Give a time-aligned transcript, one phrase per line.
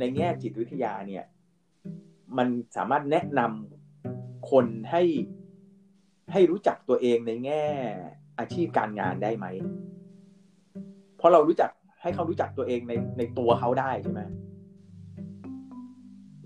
[0.00, 1.24] ในแง่จิตวิทยาเนี่ย
[2.38, 5.02] มันสามารถแนะนำคนให้
[6.32, 7.62] ให้รู้จักตัวเองในแง่
[8.38, 9.46] อาชีพการงานได้ไหม
[11.16, 11.70] เพราะเรารู้จัก
[12.02, 14.20] ให้เขารู้จักตัวเองในในตัวเขาได้ใช่ไหม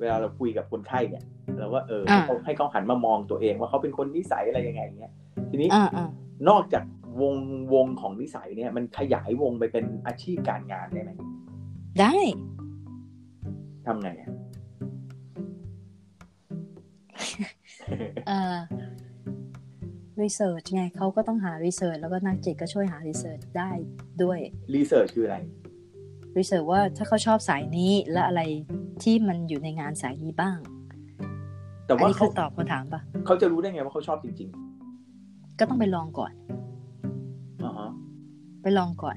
[0.01, 1.25] เวลาเราคุยกับคนไข้เนี่ย
[1.59, 5.13] เราว่าเออให้เขาให้เขาหันมามองตัวเองว่าเขาเป็นคนนิสัยอะไรยังไงเงี้ย
[5.51, 6.09] ทีนี้อ่าอ่า
[6.49, 6.85] นอกจาก
[7.23, 7.35] วง
[7.75, 11.13] วงของนิสัยเนี่ย มันขยายวงไปเป็นอาชีพการงานได้ไหม
[12.01, 12.17] ได้
[13.87, 14.31] ทำไงอะ
[18.27, 18.57] เอ่อ
[20.23, 23.71] รีเสิร์ชไงเขาก็ต้องหารีเสิร์ชแล้วก็นักจิตก็ช่วยหารีเสิร์ชได้
[24.23, 24.39] ด้วย
[24.75, 25.39] รีเสิร์ชคืออะไร
[26.39, 28.43] รีเสิร์ชว่าถ้าเขาชอบสายนี้และอะไร
[29.03, 30.59] ที่มันอยู่ในงานสายนี้บ้าง
[31.87, 34.51] แต่อันว่านี้เขาคือตอบคำถามปะเขาจะรู้ได้ไงว่าเขาชอบจริง
[35.59, 37.91] ก็ต้องไปลองก่อนๆอ่าฮะ
[38.63, 39.17] ไปลองก่อน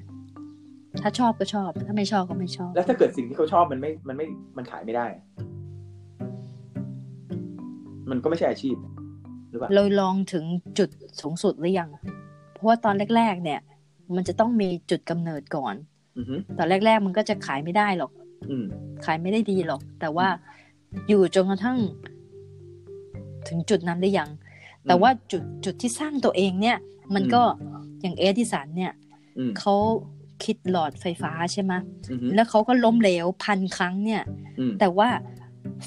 [1.01, 4.25] ถ้าชอบก็ชอบ ถ้าไม่ชอบก็ไม่ชอบ แล้วถ้าเกิดสิ่งที่เขาชอบมันไม่ มันไม่
[4.57, 5.23] มันขายไม่ได้อะ
[8.09, 8.75] มันก็ไม่ใช่อาชีพ
[9.49, 10.45] หรือเปล่าเราลองถึง
[10.77, 10.89] จุด
[11.21, 11.89] สูงสุดหรือยัง
[12.53, 13.59] เพราะว่าตอนแรก ๆ เนี่ย
[14.15, 15.75] มันจะต้องมีจุดกำเนิดก่อน
[16.17, 18.11] อือฮึตอนแรก ๆ มันก็จะขายไม่ได้หรอก
[18.49, 18.65] อืม
[19.05, 20.27] ขายไม่ได้ดีหรอก แต่ว่า
[21.07, 21.77] อยู่จนกระทั่ง
[23.47, 24.29] ถึงจุดนั้นหรือยัง
[24.87, 26.77] แต่ว่าจุดจุดที่สร้างตัวเองเนี่ย
[27.15, 27.41] มันก็
[28.01, 28.93] อย่างเอดิสันเนี่ย
[29.37, 29.75] อืมเขา
[30.43, 31.73] คิดหลอดไฟฟ้าใช่ไหม
[32.09, 34.23] อือฮึแล้วเขาก็ล้มเหลวพันครั้งเนี่ย
[34.59, 35.09] อืมแต่ว่า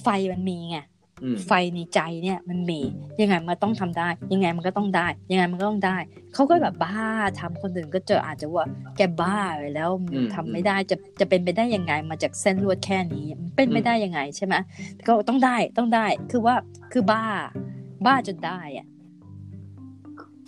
[0.03, 0.79] ไฟมันมีไง
[1.25, 2.81] อืมไฟในใจเนี่ยมันมี
[3.21, 5.97] ยังไงมันต้องทำได้ ยังไงมันก็ต้องได้ ยังไงมันก็ต้องได้
[6.35, 7.09] เขาก็แบบบ้า
[7.41, 9.91] ทำคนอื่นก็เจออาจจะว่าแกบ้าไปแล้ว
[10.35, 14.55] ทำไม่ได้จะจะเป็นไปได้ยังไงมาจากเส้นลวดแค่นี้มันเป็นไม่ได้ยังไงใช่ไหม
[15.07, 16.55] ก็ต้องได้ต้องได้คือว่า
[16.93, 17.25] คือบ้า
[18.07, 18.87] บ้าจนได้อะ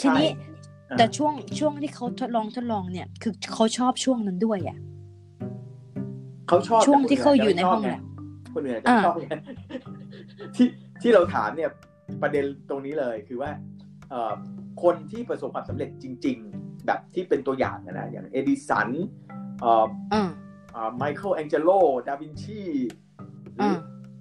[0.00, 0.52] ทีนี้ใช่
[0.98, 4.78] แต่ช่วงช่วงที่เขาทดลองทดลองเนี่ย คือเขาชอบช่วงนั้นด้วยอะ
[6.48, 8.00] เขาชอบช่วงแต่ที่เขาอยู่ในไม่ชบห้องไแลบ
[8.54, 9.26] คนอื่นอาจจะอ่าชอบไง
[10.56, 10.69] ที่
[11.02, 11.70] ที่เราถามเนี่ย
[12.22, 13.50] ประเด็นตรงนี้เลยคือว่า
[14.10, 14.32] เอ่อ
[14.82, 18.88] คนที่ประสบความสำเร็จจริง ๆ แบบที่เป็นตัวอย่างนะนะอย่างเอดิสัน
[19.60, 21.70] เอ่ออ่าไมเคิลแองเจโล
[22.06, 22.60] ดาวินชี
[23.54, 23.78] หรืออ่า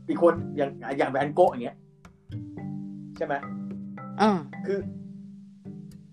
[0.08, 1.78] อีกคนอย่างอย่างแวนโกะอย่างเงี้ย
[3.18, 3.34] ใช่ไหม
[4.22, 4.32] อ่า
[4.66, 4.80] คือ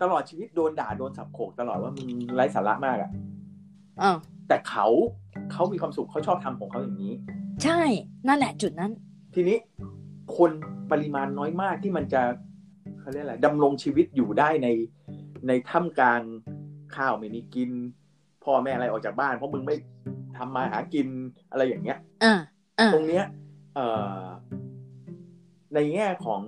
[0.03, 3.11] ตลอดชีวิตโดนด่าโดนสับโขกตลอดว่ามึงไร้สาระมากอะ
[4.03, 4.17] อ่า
[4.49, 4.87] แต่เขา
[5.53, 7.15] เขามีความสุขเขาชอบทำของเขาอย่างนี้
[7.65, 7.81] ใช่
[8.29, 8.93] นั่นแหละจุดนั้น
[9.35, 9.57] ทีนี้
[10.37, 10.51] คน
[10.91, 12.23] ปริมาณน้อยมากที่มันจะ
[13.01, 14.69] เขาเรียกอะไรดำรงชีวิตอยู่ได้ใน
[15.49, 16.23] ในท่ามกลาง
[16.97, 17.71] ข้าวไม่มีกิน
[18.45, 19.77] พ่อแม่อะไรออกจากบ้าน เพราะมึงไม่
[20.39, 21.07] ทำมาหากิน
[21.51, 22.35] อะไรอย่างเงี้ยอ่า
[22.79, 23.25] อ่าตรงเนี้ย
[23.75, 23.87] เอ่
[24.19, 24.21] อ
[25.75, 26.43] ในแง่ของ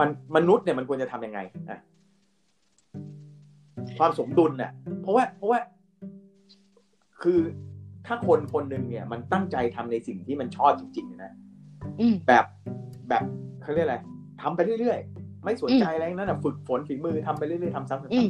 [0.00, 1.40] มันมนุษย์เนี่ยมันควรจะทำยังไง
[1.70, 1.80] อะ
[3.98, 4.72] ความสมดุลเนี่ย
[5.02, 5.58] เพราะว่า เพราะว่า
[7.22, 7.40] คือ
[8.06, 11.32] ถ้าคนคนหนึ่งเนี่ย มันตั้งใจทำในสิ่งที่มันชอบจริงๆนะ
[12.00, 12.44] อืมแบบ
[13.08, 13.24] แบบ
[13.62, 13.96] เขาเรียกอะไร
[14.42, 18.28] ทำไปเรื่อยๆ ไม่สนใจอะไรทั้งนั้นนะฝึกฝนฝีมือทำไปเรื่อยๆทำซ้ำๆๆอืม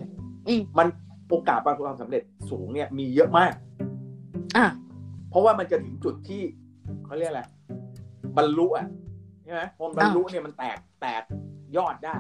[0.49, 0.87] อืมมัน
[1.29, 3.53] โอกาสประสบความสำเร็จสูงเนี่ย มีเยอะมาก
[4.57, 4.67] อ่า
[5.31, 6.43] เพราะว่ามันจะถึงจุดที่
[7.07, 7.43] เขาเรียกอะไร
[8.37, 8.87] บรรลุอะ
[9.45, 11.23] ใช่ไหมพอมันบรรลุเนี่ยมันแตกแตก
[11.77, 12.19] ยอดได้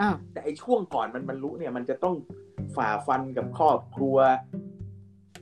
[0.00, 2.14] อ่าแต่ไอ้ช่วงก่อนมันบรรลุเนี่ย มันจะต้อง
[2.76, 4.16] ฝ่าฟันกับครอบครัว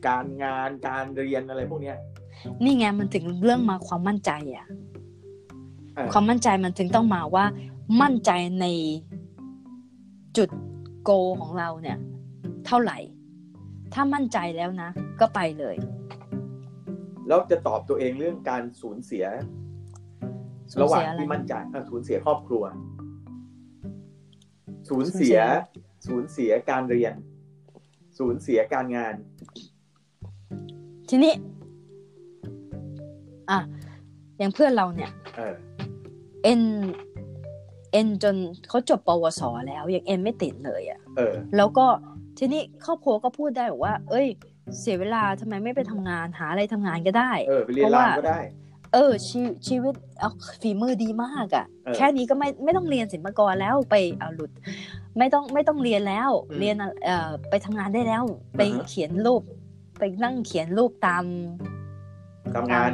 [0.08, 1.98] การงานการเรียนอะไรพวกเนี้ย
[2.62, 4.66] นี่ไงมันถึงเรื่องมาความมั่นใจอะ
[5.94, 7.44] เออความมั่นใจมันถึงต้องมาว่า
[8.02, 8.30] มั่นใจ
[8.60, 8.66] ใน
[10.36, 10.50] จุด
[11.04, 11.98] โกของเราเนี่ย
[12.66, 12.98] เท่าไหร่
[13.94, 14.90] ถ้ามั่นใจแล้วนะ
[15.20, 15.76] ก็ไปเลย
[17.28, 19.26] แล้วจะตอบตัวเองเรื่องการสูญเสีย
[20.72, 22.62] สูญระหว่างเสียอะไรที่มั่นใจเอ่อสูญเสียครอบครัว
[24.88, 25.38] สูญเสีย
[26.06, 27.14] สูญเสียการเรียน
[28.18, 29.14] สูญเสียการงาน
[31.08, 31.32] ทีนี้
[33.50, 33.58] อะ
[34.38, 35.54] อย่างเพื่อนเราเนี่ย เออ
[36.42, 36.62] เอ็น
[37.92, 38.36] เอ็นจน
[38.68, 41.86] เขาจบปวสแล้วยังเอ็นไม่ติดเลยอะ่ะเออ แล้วก็
[42.38, 44.26] ทีนี้ครอบครัวก็พูดได้บอกว่า เอ้ย
[44.80, 48.40] เสียเวลาทำไมไม่ไปทำงานหาอะไรทำงานก็ได้ เออไปเรียนเพราะรามว่าก็ได้
[48.92, 50.30] เออชีชีวิตเอา
[50.62, 54.50] ฝีมือดีมากอะ่ะเออแค่นี้ก็ไม่ไม่ต้องเรียนศิลปากรแล้วไปเอาหลุด
[55.18, 58.22] ไม่ต้องไม่ต้องเรียนแล้วอืมเรียนเอ่อไปทำงานได้แล้ว
[58.56, 59.42] ไปอ่าฮะเขียนรูป
[59.98, 61.24] ไปนั่งเขียนรูปตาม
[62.54, 62.90] ทำงาน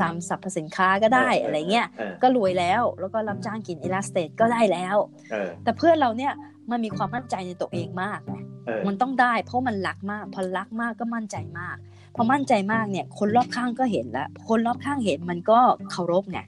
[0.00, 4.96] ตามสรรพสินค้าก็ได้อะไรเงี้ยเออก็รวยแล้วแล้วก็รับจ้างกิน illustrate ก็ได้แล้ว
[5.30, 6.32] เออแต่เพื่อนเราเนี่ย
[6.70, 8.34] มันมีความมั่นใจในตัวเองมากไง
[8.66, 11.76] เออมันต้องได้ เพราะมันรักมากพอรักมากก็มั่นใจมาก
[12.14, 15.58] พอมั่นใจมากเนี่ย คนรอบข้างก็เห็นแล้วคนรอบข้างเห็นมันก็
[15.90, 16.40] เคารพไง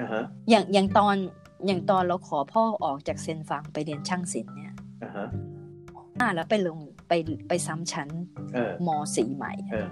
[0.00, 1.16] อ่าฮะอย่างอย่างตอน
[1.66, 5.26] อย่างตอนเราขอพ่อออกจากเซนฟังไปเรียนช่างศิลป์เนี่ยอ่าฮะ
[6.20, 6.78] อ่าแล้วไปลง
[7.08, 7.12] ไป
[7.48, 8.08] ไปซ้ำชั้น
[8.54, 9.88] เออมสี่ใหม่เออ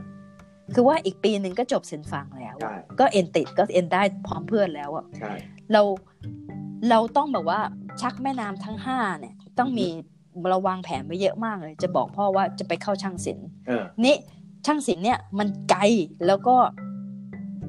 [0.74, 5.32] คือว่าอีกปีหนึ่งก็จบเซนฟังแล้วใช่ก็เอ็นติดก็เอ็นได้พร้อมเพื่อนแล้วอะใช่
[5.72, 5.82] เรา
[6.90, 7.60] เราต้องแบบว่า
[8.00, 9.88] ชักแม่น้ำทั้งห้าเนี่ย ต้องมี
[10.50, 14.16] เราวางแผนไว้เยอะมากเลย จะบอกพ่อว่าจะไปเข้าช่างศิลป์เออนี่
[14.66, 15.82] ช่างศิลป์เนี่ยมันไกล
[16.26, 16.56] แล้วก็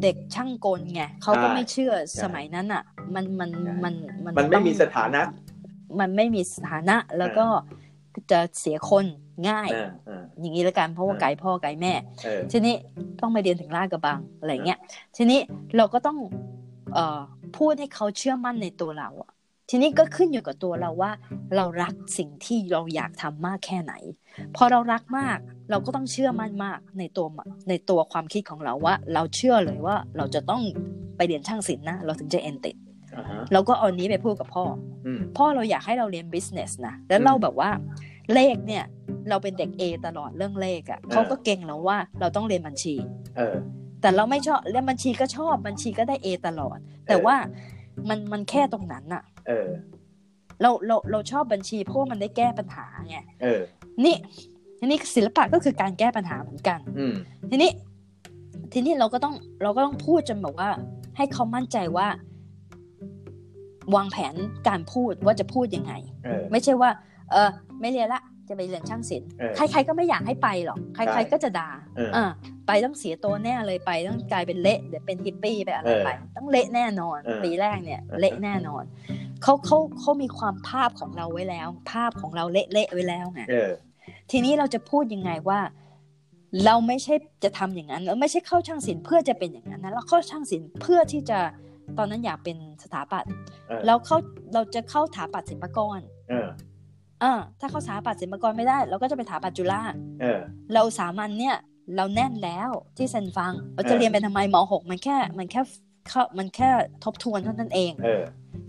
[0.01, 2.83] เด็กช่างกลไงเขาก็ไม่เชื่อสมัยนั้นอะ
[3.13, 3.49] มันมัน
[3.83, 5.21] มันมันมันไม่ต้องมีสถานะ
[5.99, 7.45] มันไม่มีสถานะแล้วก็
[8.31, 9.05] จะเสียคน
[9.49, 12.75] ง่ายเออเอออย่างนี้แล้วกันเพราะว่าไกลพ่อไกลแม่เออทีนี้
[13.21, 14.79] ต้องไปเรียนถึงลาดกระบังอะไรเงี้ย
[15.17, 15.39] ทีนี้
[15.77, 16.17] เราก็ต้อง
[16.93, 17.19] เอ่อ
[17.57, 19.31] พูดให้เขาเชื่อมั่นในตัวเราอะ
[19.69, 21.11] ทีนี้ก็ขึ้นอยู่กับตัวเราว่า
[21.55, 23.93] เรารักสิ่งที่เราอยากทำมากแค่ไหน
[24.55, 25.37] พอเรารักมาก
[25.69, 27.27] เราก็ต้องเชื่อมั่นมากในตัว
[27.69, 30.61] ในตัวความคิดของเราว่า เราเชื่อเลยว่าเราจะต้อง
[31.17, 32.75] ไปเรียนช่างศิลป์นะ เราถึงจะเอนติด
[33.15, 34.65] อ่าฮะเราก็เอานี้ไปพูดกับพ่อ
[35.05, 37.69] อืมพ่อเราอยากให้เราเรียน business นะ แล้วเราแบบว่า
[38.33, 38.83] เลขเนี่ย
[39.29, 42.95] เราเป็นเด็ก A ตลอดเรื่องเลขอะ่ะเขาก็เก่งเราว่าเราต้องเรียนบัญชี
[43.37, 43.55] เออ
[44.01, 46.77] แต่เราไม่ชอบเรียนบัญชีก็ชอบบัญชีก็ได้ A ตลอด
[47.07, 47.35] แต่ว่า
[48.09, 49.69] มันมันแค่ตรงนั้นอะ เออ
[50.61, 53.61] เราเราเราชอบบัญชีเพราะว่ามันได้แก้ปัญหาไงเออ
[54.05, 54.15] นี่
[54.79, 57.15] ทีนี้ศิลปะก็คือการแก้ปัญหาเหมือนกัน อืม
[57.49, 57.71] ทีนี้
[58.73, 60.69] ทีนี้เราก็ต้องเราก็ต้องพูดจนแบบว่า
[61.17, 62.07] ให้เขามั่นใจว่า
[63.95, 64.35] วางแผน
[64.67, 65.93] การพูดว่าจะพูดยังไง
[66.25, 66.89] เออไม่ใช่ว่า
[67.31, 72.25] เออ ไม่เรียนละ จะไปเรียนช่างศิลป์เออใครๆก็ไม่อยากให้ไปหรอกใครใช่ๆก็จะด่าเอออ่า
[72.67, 78.83] ไปต้องเสียตัวแน่เลยไปต้องกลายเป็นเละเดี๋ยวเป็นฮิปปี้ไปอะไรเออไปต้องเละแน่นอนเออปีแรกเนี่ยเออเละแน่นอน
[79.43, 83.71] เขาเขาเขามีความภาพของเราไว้แล้ว ภาพของเราเละๆไว้แล้วไงเออ
[84.31, 85.59] ทีนี้เราจะพูดยังไงว่า
[86.65, 91.39] เราไม่ใช่จะทำอย่างนั้นเราไม่ใช่เข้าช่างศิลป์เพื่อจะเป็นอย่างนั้นนะเราเข้าช่างศิลป์เพื่อที่จะ
[91.97, 93.31] ตอนนั้นอยากเป็นสถาปัตย์
[93.67, 94.17] เออเราเข้า
[94.53, 99.81] เราจะเข้าสถาปัตย์ศิลปากรเออเออถ้าเข้าสถาปัตย์ศิลปากรไม่ได้ เราก็จะไปสถาปัตย์จุฬา
[100.21, 100.39] เออ
[100.73, 101.55] เราสามัญเนี่ย
[101.95, 105.61] เราแน่นแล้วที่เซนฟังเราจะเออเรียนไปทำไมมหกมันแค่มันแค่
[106.09, 106.69] เข้ามันแค่
[107.03, 108.23] ทบทวนเท่านั้นเองเออ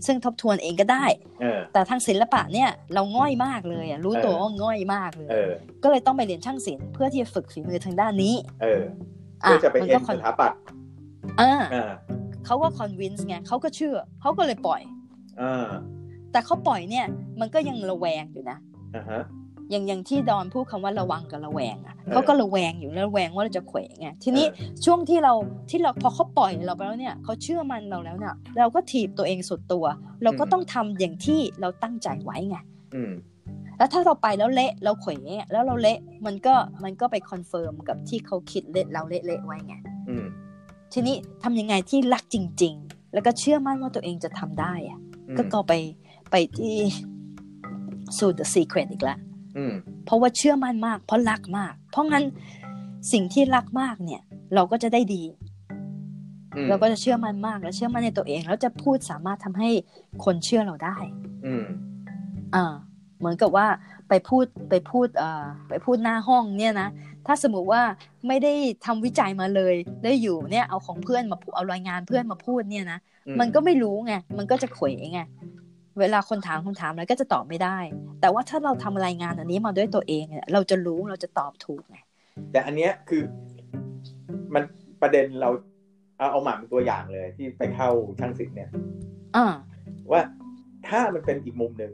[0.05, 1.05] ซึ่งทบทวนเองก็ได้
[1.41, 5.51] เออแต่ทางศิลปะเนี่ยเราง่อยมากเลยอะรู้ตัวเออว่าง่อยมากเลยเออ
[5.83, 8.81] ก็เลยต้องไปเรียนช่างศิลป์เพื่อที่จะฝึกฝีมือทางด้านนี้ เออ
[9.39, 10.59] เพื่อจะไปมัเอ็ก็นคอนสถาปัตย์
[11.41, 11.91] อ่าอ่า
[12.45, 14.81] เขาก็คอนวินส์ไงเขาก็เชื่อ เขาก็เลยปล่อย
[15.41, 15.69] อ่า
[16.31, 17.05] แต่เขาปล่อยเนี่ย
[17.39, 18.57] มันก็ยังระแวงอยู่นะ
[18.95, 19.21] อ่าฮะ
[19.71, 24.45] อย่างอย่างที่ดอนพูดคำว่าระวังกับระแวงอะเออเขาก็ระแวงอยู่แล้วระแวงว่าเราจะเขวไงทีนี้
[24.85, 25.33] ช่วงที่เรา
[25.69, 29.85] ที่เราพอเขาปล่อยเราไปแล้วเนี่ยเขาเชื่อมั่นเราแล้วเนี่ยเราก็ถีบตัวเองสุดตัว
[30.23, 32.57] เราก็ต้องทำอย่างที่เราตั้งใจไว้ไง
[32.95, 33.11] อืม
[33.77, 35.11] แล้วถ้าเราไปแล้วเละเราเขว
[35.51, 39.75] แล้วเราเละมันก็มันก็ไป confirm กับที่เขาคิดเละเราเละเละๆไว้ไง
[40.09, 40.25] อืม
[40.93, 44.99] ทีนี้ทำยังไงที่รักจริง ๆ แล้วก็เชื่อมั่นว่าตัวเองจะทำได้อะ
[45.29, 45.73] อืมก็ก็ไป
[46.31, 46.75] ไปที่
[48.17, 49.19] สู่ the secret อีกแล้ว
[49.57, 49.73] อืม
[50.05, 52.23] เพราะว่าเชื่อมั่นมาก เพราะรักมาก เพราะงั้น
[53.11, 54.21] สิ่งที่รักมากเนี่ย
[54.55, 55.23] เราก็จะได้ดี
[56.55, 59.69] อืมเราก็จะเชื่อมั่นมากและเชื่อมั่นในตัวเองแล้วจะพูดสามารถทำให้
[60.23, 60.97] คนเชื่อเราได้
[61.45, 61.65] อืม
[62.55, 62.73] อ่า
[63.19, 63.67] เหมือนกับว่า
[64.09, 66.89] ไปพูดไปพูดเอ่อไปพูดหน้าห้องเนี่ยนะ
[67.27, 67.81] ถ้าสมมติว่า
[68.27, 68.53] ไม่ได้
[68.85, 75.21] ทำวิจัยมาเลยแล้วอยู่เนี่ยเอาของเพื่อนมาพูดเอารายงานเพื่อนมาพูดเนี่ยนะอืมันก็ไม่รู้ไงมันก็จะเขวไง
[75.99, 77.77] เวลาคนถามคำถามอะไรก็จะตอบไม่ได้
[78.21, 81.97] แต่ว่าถ้าเราทำรายงานอันนี้มาด้วยตัวเองเนี่ยเราจะรู้เราจะตอบถูกไง
[82.51, 83.21] แต่อันเนี้ยคือ
[84.53, 84.63] มัน
[85.01, 85.49] ประเด็นเรา
[86.17, 88.69] เอาเอาหมาเป็นตัวอย่างเลยที่ไปเข้าช่างศิลป์เนี่ย
[89.35, 89.45] อ่า
[90.11, 90.21] ว่า
[90.87, 91.91] ถ้ามันเป็นอีกมุมหนึ่ง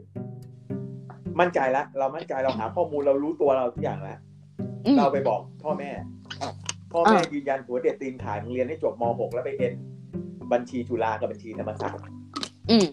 [1.40, 4.18] มั่นใจแล้วเรามั่นใจเราหาข้อมูลเรารู้ตัวเราทุกอย่างแล้ว
[4.86, 5.90] อืมเราไปบอกพ่อแม่
[6.92, 9.74] พ่อแม่อ่ายืนยันหัวเด็ดตีนขายมึงเรียนให้จบม .6 แล้วไปเอ็น
[10.52, 12.04] บัญชีจุฬากับบัญชีธรรมศาสตร์
[12.70, 12.86] อืม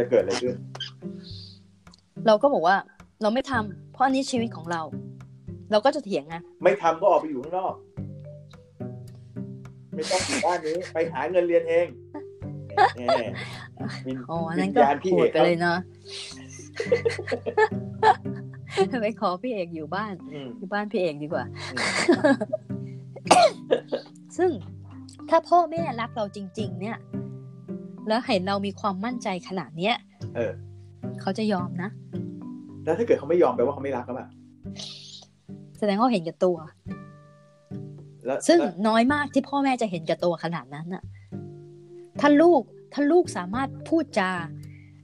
[0.00, 0.54] จะเกิดอะไรขึ้น
[2.26, 2.76] เราก็บอกว่า
[3.22, 4.82] เราไม่ทำเพราะอันนี้ชีวิตของเรา
[5.70, 7.74] เราก็จะเถียงไงไม่ทำก็ออกไปอยู่ข้างนอก
[9.94, 11.86] ไม่ต้องอยู่บ้านนี้ ไปหาเงินเรียนเอง
[12.96, 13.00] แหม
[14.06, 15.78] วิญอ๋ออันนั้นวิญก็ญาณพี่โหเอดกไปเลยเนาะ
[19.02, 22.36] ไปขอพี่เอกอยู่บ้านอืมอยู่บ้านพี่เอกดีกว่าอืม
[24.36, 24.50] ซึ่ง
[25.28, 26.98] ถ้าพ่อแม่รักเราจริง ๆ เนี่ย
[28.08, 29.94] แล้วเห็นเรามีความมั่นใจขนาดเนี้ย
[30.36, 30.52] เออ
[31.20, 31.90] เขาจะยอมนะ
[32.84, 34.28] แล้วถ้าเกิดเขาไม่ยอมแปลว่าเขาไม่รักก็แบบ
[35.78, 36.56] แสดงว่าเห็นแก่ตัว
[38.26, 41.02] แล้วซึ่งแล้วน้อยมากที่พ่อแม่จะเห็นแก่ตัวขนาดนั้นน่ะ
[42.20, 42.60] ถ้าลูก
[42.92, 44.30] ถ้าลูกสามารถพูดจา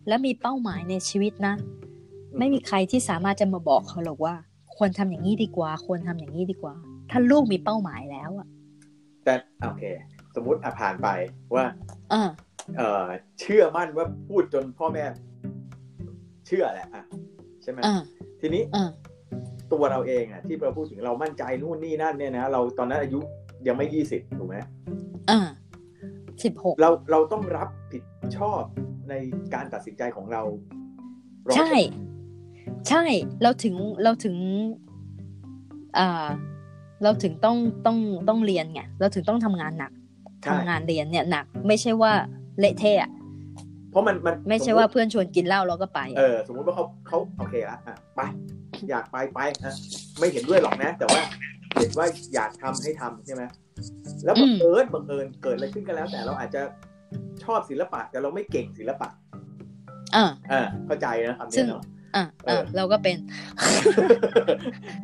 [0.08, 1.54] และมีเป้าหมายในชีวิตนะ
[2.38, 4.34] ไม่มีใครที่สามารถจะมาบอกเขาหรอกว่า
[4.76, 6.74] ควรทำอย่างนี้ดีกว่า ควรทำอย่างนี้ดีกว่า
[7.10, 8.48] ถ้าลูกมีเป้าหมายแล้วอะ
[9.24, 9.84] แต่โอเค
[10.34, 11.08] สมมุติอะผ่านไป
[11.54, 11.64] ว่า
[12.12, 12.28] อ่าเออ
[13.40, 15.04] เชื่อมั่นว่าพูดจนพ่อแม่
[16.46, 17.04] เชื่อแหละอะ
[17.62, 17.96] ใช่ไหมอ่า
[18.40, 18.90] ทีนี้อ่า
[19.72, 23.20] ตัวเราเองอะ ที่เราพูดถึงเรามั่นใจนู่นนี่นั่นเนี่ยนะเราตอนนั้นอายุ
[23.66, 24.56] ยังไม่ยี่สิบถูกไหม
[25.30, 25.38] อ่า
[26.44, 28.04] สิบหกเราเราต้องรับผิด
[28.36, 28.62] ชอบ
[29.08, 29.14] ใน
[29.54, 30.42] การตัดสินใจของเรา
[31.48, 31.70] ร้อยใช่
[32.88, 33.04] ใช่
[33.42, 34.36] เราถึงเราถึง
[35.98, 36.28] อ่า
[37.02, 37.56] เราถึงต้อง
[37.86, 39.92] ต้องต้องเรียนไงเราถึงต้องทำงานหนัก
[40.42, 42.12] ใช่ทำงานเรียนเนี่ยหนัก ไม่ใช่ว่า
[42.60, 43.10] เละเทะอะ
[43.90, 48.20] เพราะมันมันไม่ใช่ว่าเพื่อนชวนกินเหล้าเราก็ไป เออ สมมุติว่าเขาเขาโอเคละอะไป
[48.90, 49.74] อยากไปไปอะ
[50.18, 51.20] ไม่เห็นด้วยหรอกนะ แต่ว่า
[51.78, 53.42] เห็นว่าอยากทำให้ทำใช่ไหม
[54.24, 56.62] แล้วบังเอิญบังเอิญเกิดอะไรขึ้นก็แล้ว แต่เราอาจจะ
[57.44, 59.08] ชอบศิลปะ แต่เราไม่เก่งศิลปะ
[60.16, 61.82] อ่าอ่าเข้าใจนะคำซึ่นี้งเนาะ
[62.16, 63.16] อ่าเออ่าอเราก็เป็น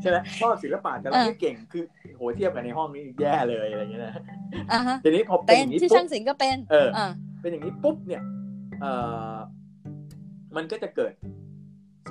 [0.01, 1.85] ใช่ไหมชอบศิลปะแต่เราเออไม่เก่งคือ
[2.17, 4.13] โหเทียบกันในห้องนี้แย่เลยอะไรอย่างเงี้ยนะ
[4.73, 7.07] อ่าฮะทีนี้พอเป็นเป็อนย่างนี้ที่ปุ๊ช่าบงศิลป์ก็เป็น เอออ่า
[7.43, 8.23] เป็นอย่างนี้ปุ๊บเนี่ย
[8.81, 8.87] เอ
[9.35, 9.37] อ
[10.57, 11.13] มันก็จะเกิด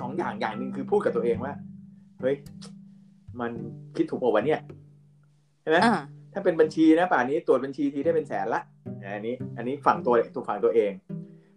[0.00, 1.54] สองอย่างอย่างหนึ่งคือพูดกับตัวเองว่า
[2.20, 2.36] เฮ้ย
[3.40, 3.52] มัน
[3.96, 4.60] คิดถูกเปล่าวะเนี่ย
[5.62, 5.96] ใช่ไหมอ่า
[6.32, 8.62] ถ้าเป็นบัญชีนะป่านนี้ตรวจบัญชีทีได้เป็นแสนละ
[9.14, 10.92] อันนี้ อันนี้ฝั่งตัวตัวฝั่งตัวเอง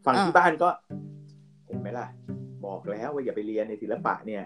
[0.05, 0.69] ฝั่งที่อ่าบ้านก็
[1.67, 2.07] เห็นไหมล่ะ
[2.65, 4.43] บอกแล้วว่าอย่าไปเรียนในศิลปะเนี่ย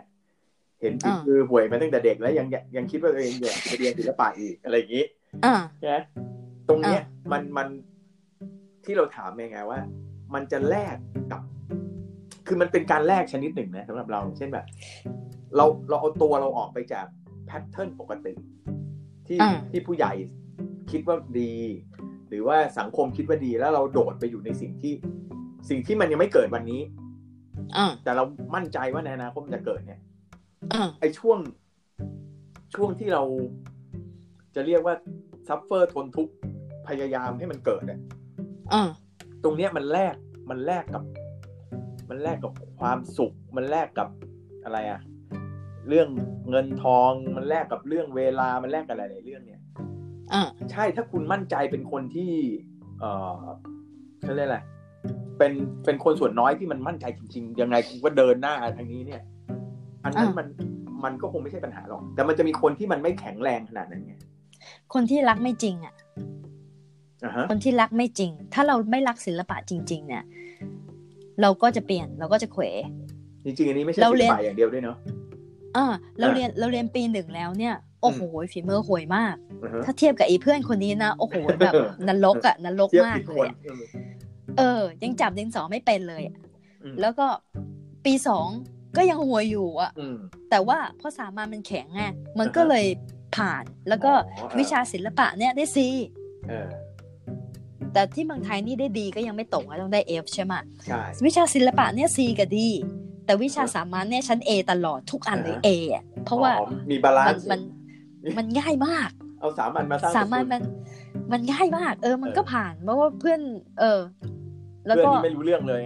[0.81, 5.05] เห็นฝีมือห่วยมาตั้งแต่เด็กแล้วยังยังคิดว่าตัวเองอยากไปเรียนศิลปะอีกอะไรอย่างนี้
[5.45, 5.97] อ่าใช่ไหม
[6.69, 7.67] ตรงเนี้ยอะมันมัน
[8.89, 9.79] ที่เราถามยังไงว่า
[10.33, 10.95] มันจะแลก
[11.31, 11.41] กับ
[12.47, 14.65] คือมันเป็นการแลกชนิดหนึ่งนะสำหรับเราเช่นแบบ
[15.55, 17.05] เราเราเอาตัวเราออกไปจาก
[17.45, 18.33] แพทเทิร์นปกติ
[19.27, 20.11] ที่อ่าที่ผู้ใหญ่
[20.91, 21.53] คิดว่าดี
[22.29, 24.93] หรือว่าสังคมคิดว่าดีแล้วเราโดดไปอยู่ในสิ่งที่
[25.69, 26.81] สิ่งที่มันยังไม่เกิดวันนี้
[27.77, 28.23] อ่าแต่เรา
[28.55, 29.99] มั่นใจว่าในอนาคตมันจะเกิดเนี่ย
[30.73, 31.39] อ่าไอ้ช่วง
[32.75, 33.23] ช่วงที่เรา
[34.55, 34.95] จะเรียกว่า
[35.47, 36.33] suffer ทนทุกข์
[36.87, 38.18] พยายามให้มันเกิดเนี่ยอ่า
[39.43, 40.15] ตรงเนี้ยมันแลก
[40.49, 41.03] มันแลกกับ
[42.09, 44.07] มันแลกกับความสุข มันแลกกับ
[44.63, 44.99] อะไรอะ
[45.87, 46.09] เรื่อง
[46.49, 49.61] เงินทองมันแลกกับเรื่องเวลามันแลกกับอะไรหลายเรื่องเนี่ย
[50.33, 52.31] อ่าใช่ถ้าคุณมั่นใจเป็นคนที่
[52.99, 53.05] เอ
[53.39, 53.43] อ
[54.21, 54.59] เขาเรียกอะไร
[55.37, 55.51] เป็น
[55.85, 59.21] เป็นคนส่วนน้อยที่มันมั่นใจจริงๆยังไงคุณก็เดินหน้าทางนี้เนี่ย
[60.03, 60.47] อันนั้นอ่ามันมัน
[61.03, 64.13] มันก็คงไม่ใช่ปัญหาหรอก แต่มันจะมีคนที่มันไม่แข็งแรงขนาดนั้นไง
[64.93, 66.48] คนที่รักไม่จริงอะอ่าฮะ
[67.49, 70.23] คนที่รักไม่จริง ถ้าเราไม่รักศิลปะจริง ๆ เนี่ย
[71.41, 72.63] เราก็จะเปลี่ยนเราก็จะเขว
[73.45, 74.97] จริงๆอันนี้ไม่ใช่เราศิเรีลยนปะอย่างเดียวด้วยเนาะ
[75.77, 75.85] อ่า
[76.19, 78.21] เราอ่าเรียนเราเรียนปีหนึ่งแล้วเนี่ยโอ้โห
[78.51, 81.73] ฝีมือห่วยมากอ่าฮะถ้าเทียบกับไอ้เพื่อนคนนี้นะโอ้โหแบบ
[82.07, 83.83] นรกอะนรกเทียบมากผิดเลคนยอะเออ
[84.57, 86.35] เออ ยังจับดินสอไม่เป็นเลยอะ
[86.83, 87.27] อืมแล้วก็
[88.05, 88.47] ปีสอง
[88.97, 90.17] ก็ยังห่วยอยู่อะอืม
[90.49, 92.01] แต่ว่าเพราะสามัญมันแข็งไง
[92.39, 92.85] มันก็อ่าฮะเลย
[93.35, 95.87] ผ่านแล้วก็อ๋อเออวิชาศิลปะเนี่ยได้ซี
[96.47, 96.67] เออ
[97.93, 100.53] แต่ที่เมืองไทยนี่ได้ดีก็ยังไม่ตกอะต้องได้เอฟใช่ไหม
[100.87, 102.69] ใช่วิชาศิลปะเนี่ยซีกับดี
[103.25, 107.59] แต่วิชาสามัญเนี่ยฉันเอตลอดทุกอันเลยเออะเพราะว่าอ๋อมีบาลามันนซ์มัน
[108.37, 110.61] มันง่ายมาก เอาสามัญมาสร้างสามัญสกุลมัน
[111.31, 113.39] มันง่ายมาก เออมันเออก็ผ่านเพราะว่าเพื่อน
[113.79, 113.99] เออ
[114.85, 115.81] แล้วเพื่อนก็ที่ไม่รู้เรื่องเลย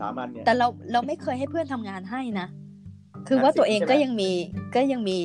[0.00, 2.46] สามัญเนี่ยแต่เราเราไม่เคยให้เพื่อนทำงานให้นะ
[3.28, 4.30] คืองานว่าตัวศิลป์เองใช่ไหมก็ยังมี
[4.76, 5.18] ก็ยังมี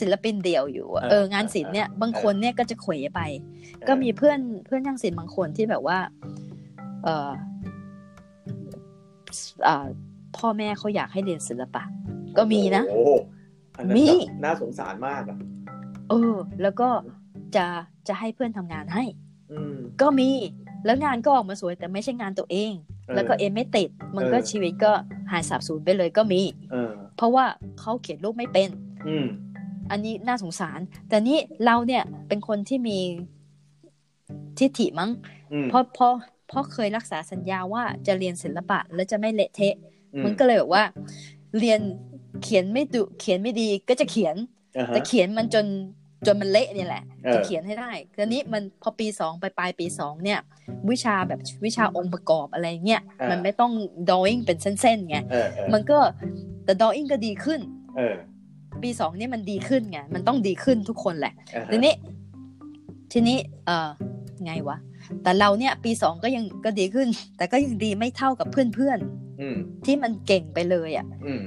[0.00, 3.20] ศิลปินเดี่ยวอยู่อะเออเอองานศิลป์เนี่ยบางคนเนี่ยก็จะเขวไป
[3.88, 5.98] ก็มีเพื่อนเพื่อนช่างศิลป์บางคนที่แบบว่า
[7.04, 7.30] เออ
[9.66, 9.86] อ่า
[10.36, 11.82] พ่อแม่เขาอยากให้เรียนศิลปะ
[12.36, 13.10] ก็มีนะโอ้โห
[13.78, 15.38] อันนั้นมีแบบน่าสงสารมากอะ
[16.10, 16.88] เออ แล้วก็
[17.56, 17.66] จะ
[18.08, 19.04] จะให้เพื่อนทำงานให้
[19.52, 20.30] อืมก็มี
[20.84, 22.72] แล้วงานก็ออกมาสวยแต่ไม่ใช่งานตัวเอง
[23.08, 24.92] ออแล้วก็เอ็มไม่ติด มันก็เออชีวิตก็
[25.30, 26.40] หายสาบสูญไปเลยก็มี
[26.72, 27.44] เออเพราะว่า
[27.80, 28.68] เขาเขียนรูปไม่เป็น
[29.84, 32.98] อืมอันนี้น่าสงสาร แต่นี่เราเนี่ยเป็นคนที่มี
[34.58, 35.10] ทิฐิมั้ง
[35.52, 36.12] อืมเพราะเพราะ
[36.48, 39.74] เพราะเคยรักษาสัญญาว่าจะเรียนศิลปะแล้วจะไม่เละเทะ
[40.14, 40.84] อืมันก็เลยแบบว่า
[41.58, 41.80] เรียน
[42.42, 44.36] เขียนไม่ดุเขียนไม่ดีก็จะเขียน
[44.78, 45.66] อ่าฮะแต่เขียนมันจน
[46.26, 50.40] จนมันเละเนี่ยแหละเออจะเขียนให้ได้ทีนี้มันพอปีสองไปปลายปีสองเนี่ย
[50.90, 53.72] วิชาแบบวิชาองค์ประกอบอะไรเงี้ยมันไม่ต้อง
[54.08, 55.98] drawing เป็นเส้นๆไงเออเออมันก็
[56.64, 57.60] แต่ drawing ก็ดีขึ้น
[57.96, 58.14] เออ
[58.82, 61.94] ปีสองเนี่ยมันดีขึ้นไงมันต้องดีขึ้นทุกคนแหละอ่าฮะทีนี้
[63.12, 63.88] ทีนี้ เออ
[64.44, 64.76] ไงวะ
[65.22, 68.98] แต่เราเนี่ย ปีสองก็ยังก็ดีขึ้น แต่ก็ยังดีไม่เท่ากับเพื่อน
[69.40, 71.42] อืมๆที่มันเก่งไปเลยอะ่ะอืม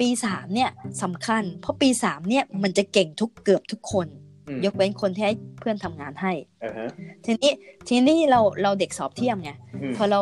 [0.00, 0.70] ปีสามเนี่ย
[1.02, 4.06] สำคัญ เพราะปีสามเนี่ยมันจะเก่งทุกเกือบทุกคน
[4.48, 6.32] อืมยกเว้นคนที่ให้เพื่อนทำงานให้
[6.64, 6.88] อ่าฮะ
[7.24, 7.52] ทีนี้
[7.88, 9.50] ทีนี้เราเราเด็กสอบเทียมไง
[9.82, 10.20] อืมพอเรา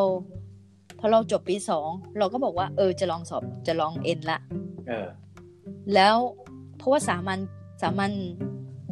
[0.99, 4.39] พอเราจบปีสองเราก็บอกว่า เออจะลองสอบจะลองเอ็นละ
[4.89, 5.07] เออ
[5.95, 6.17] แล้ว
[6.77, 7.39] เพราะว่าสามัญ
[7.83, 8.13] สามัญ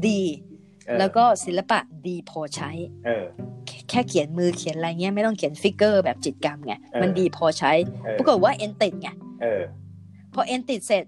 [0.09, 0.23] ดี
[0.87, 2.71] เออแล้วก็ศิลปะดีพอใช้
[3.07, 3.25] เออ
[3.67, 7.73] แค่แค่เขียนมือเขียนอะไรเงี้ยไม่ต้องเขียน figure แบบจิตรกรรมไงเออมันดีพอใช้
[8.05, 9.09] เออปรากฏว่าเอ็นติดไง
[9.43, 9.63] เออ
[10.35, 11.05] พอเอ็นติดเสร็จ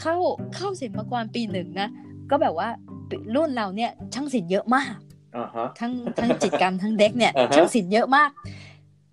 [0.00, 0.14] เข้า
[0.54, 1.88] เข้าศิลปากรปีหนึ่งนะ
[2.30, 2.68] ก็แบบว่า
[3.34, 4.94] รุ่นเราเนี่ยช่างศิลป์เยอะมาก
[5.36, 8.30] อ่าฮะทั้งทั้งจิตรกรรมทั้งเด็กเนี่ยอ่าฮะช่างศิลป์เยอะมาก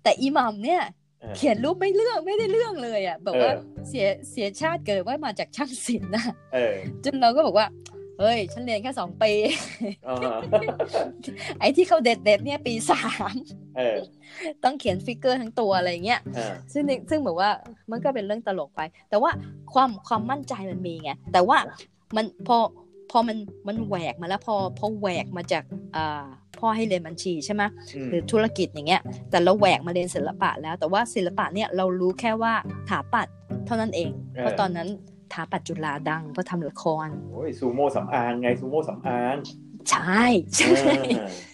[0.02, 0.82] แต่อีหมัมเนี่ย
[1.20, 6.24] เออเขียนรูปไม่เรื่องไม่ได้เรื่องเลยอะแบบว่าเออเสียเสียชาติเกิดว่ามาจากช่างศิลป์นะ
[6.54, 6.74] เออ
[7.04, 7.66] จนเราก็บอกว่า
[8.18, 9.32] เฮ้ย ฉันเรียนแค่สองปี
[10.08, 10.38] อ่าฮะ
[11.60, 13.98] ไอ้ที่เขาเด็ดเด็ดๆเนี่ยปีสาเออ
[14.64, 17.50] ต้องเขียน figure ทั้งตัวอะไรเงี้ยเออซึ่งในซึ่งแบบว่า
[17.90, 19.30] มันก็เป็นเรื่องตลกไป แต่ว่า
[19.72, 21.58] ความความมั่นใจมันมีไงแต่ว่า
[22.16, 22.56] มันพอ
[23.10, 23.36] พอมัน
[23.68, 25.64] มันแหวกมาแล้วพอพอแหวกมาจาก
[25.96, 26.26] อ่า
[26.58, 27.62] พ่อให้เรียนบัญชีใช่ไหม
[27.96, 32.54] อืมหรือธุรกิจอย่างเงี้ย แต่เราแหวกมาเรียนศิลปะแล้ว แต่ว่าศิลปะเนี่ยเรารู้แค่ว่า
[32.88, 33.28] ถาปัด
[33.66, 34.88] เท่านั้นเอง เพราะตอนนั้น
[35.32, 39.36] ถาปัดจุฬาดังเพราะทำละครโอ้ยซูโม่สำอางไงซูโม่สำอาง
[39.90, 40.24] ใช่
[40.56, 40.70] ใช่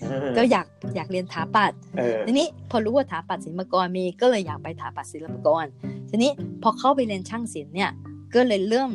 [0.08, 5.64] เออก็อยากอยากเรียนถาปัดเออทีนี้พอรู้ว่าถาปัดศิลปากรมีก็เลยอยากไปถาปัดศิลปากร
[6.10, 6.30] ทีนี้
[6.62, 7.90] พอเข้าไปเรียนช่างศิลป์เนี่ย
[8.34, 8.90] ก็เลยเริ่ม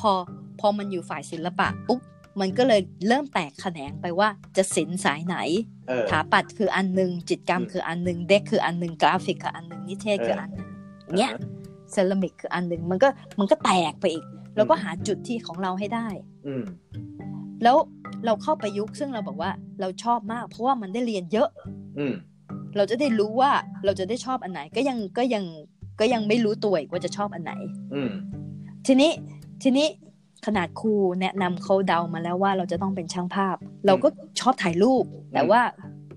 [0.00, 0.12] พอ
[0.60, 2.00] พอมันอยู่ฝ่ายศิลปะปุ๊บ
[2.40, 5.36] มันก็เลยเริ่มแตกแขนงไปว่าจะศิลป์สายไหน
[5.88, 10.68] เออถาปัดคืออันหนึ่งจิตรกรรมอืมคืออันหนึ่งเด็กคืออันหนึ่งกราฟิกคืออันหนึ่งนิเทศคืออันหนึ่ง
[11.16, 11.32] เนี้ย
[11.92, 13.08] เซรามิกคืออันหนึ่งมันก็
[13.38, 14.24] มันก็แตกไปอีก
[14.56, 16.06] แล้วก็หาจุดที่ของเราให้ได้
[16.46, 16.64] อืม
[17.62, 17.76] แล้ว
[18.24, 21.48] เราเข้าประยุกต์ซึ่งเราบอกว่าเราชอบมาก เพราะว่ามันได้เรียนเยอะ
[21.98, 22.14] อืม
[22.76, 23.50] เราจะได้รู้ว่า
[23.84, 25.44] เราจะได้ชอบอันไหนก็ยังก็ยัง
[26.00, 27.52] ก็ยังไม่รู้ตัวอีกว่าจะชอบอันไหน
[27.94, 28.10] อืม
[28.86, 29.10] ทีนี้
[29.62, 29.86] ทีนี้
[30.46, 33.56] ขนาดครูแนะนำเขาเดามาแล้วว่าเราจะต้องเป็นช่างภาพ
[33.86, 34.08] เราก็
[34.40, 35.04] ชอบถ่ายรูป
[35.34, 35.60] แต่ว่า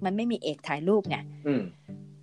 [0.06, 1.62] มันไม่มีเอกถ่ายรูปไงอืม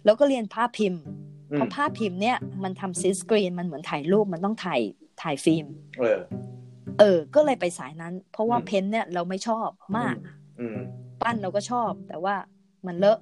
[0.04, 1.02] เราก็เรียนภาพพิมพ์
[1.50, 4.80] อืมเพราะภาพพิมพ์เนี่ยมันทำ silkscreen มันเหมือนถ่ายรูปมันต้องถ่าย
[5.23, 5.66] ถ่ายฟิล์ม
[5.99, 6.19] เออ
[6.99, 10.16] เออก็เลยไปสายนั้น เพราะว่าอืม paint เนี่ยเราไม่ชอบมาก
[10.61, 10.76] อืม
[11.23, 12.35] ปั้นเราก็ชอบ แต่ว่า
[12.87, 13.19] มันเลอะ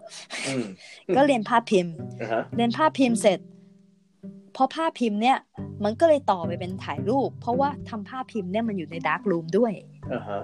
[0.49, 0.65] อืม
[1.17, 3.39] ก็เรียนภาพพิมพ์อ่าฮะเรียนภาพพิมพ์เสร็จ
[4.61, 5.39] พอภาพพิมพ์เนี่ย
[5.85, 9.73] มันก็เลยต่อไปเป็นถ่ายรูป เพราะว่าทำภาพพิมพ์เนี่ยมันอยู่ใน darkroom ด้วย
[10.13, 10.43] อ่าฮะ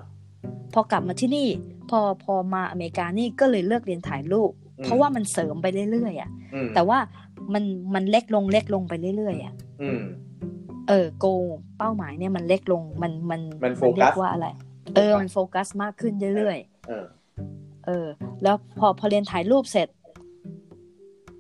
[0.75, 1.49] พอกลับมาที่นี่
[1.91, 4.51] พอพอมาอเมริกานี่ก็เลยเลิกเรียนถ่ายรูป
[4.83, 6.99] เพราะว่ามันเสริมไปเรื่อยๆอะอืมแต่ว่า
[7.53, 10.03] มันมันเล็กลงเล็กลงไปเรื่อยๆอะอืม
[10.89, 11.27] เออโก
[11.79, 14.47] เป้าหมายเนี่ยมันเล็กลงมันมันมันโฟเรีกัยสกว่าอะไร
[14.95, 17.05] เออมันโฟกัสมากขึ้นเรื่อยๆเออ
[17.87, 18.07] เออ
[18.43, 19.89] แล้วพอพอเรียนถ่ายรูปเสร็จ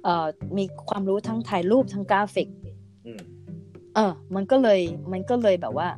[0.05, 2.64] เอ่อมีความรู้ทั้งถ่ายรูปทั้งกราฟิกอืม
[3.95, 4.81] เออ มันก็เลย
[5.13, 5.89] มันก็เลยแบบว่า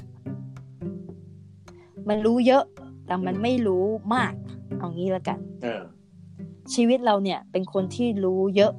[2.08, 2.64] มันรู้เยอะ
[3.06, 4.32] แต่มันไม่รู้มาก
[4.78, 5.82] เอางี้แล้วกันเออ
[6.74, 8.72] ชีวิตเราเนี่ย เป็นคนที่รู้เยอะ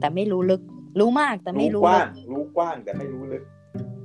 [0.00, 0.62] แต่ไม่รู้ลึก
[0.98, 3.42] รู้มากแต่ไม่รู้รู้กลึว้ากงรู้กว้างแต่ไม่รู้ลึก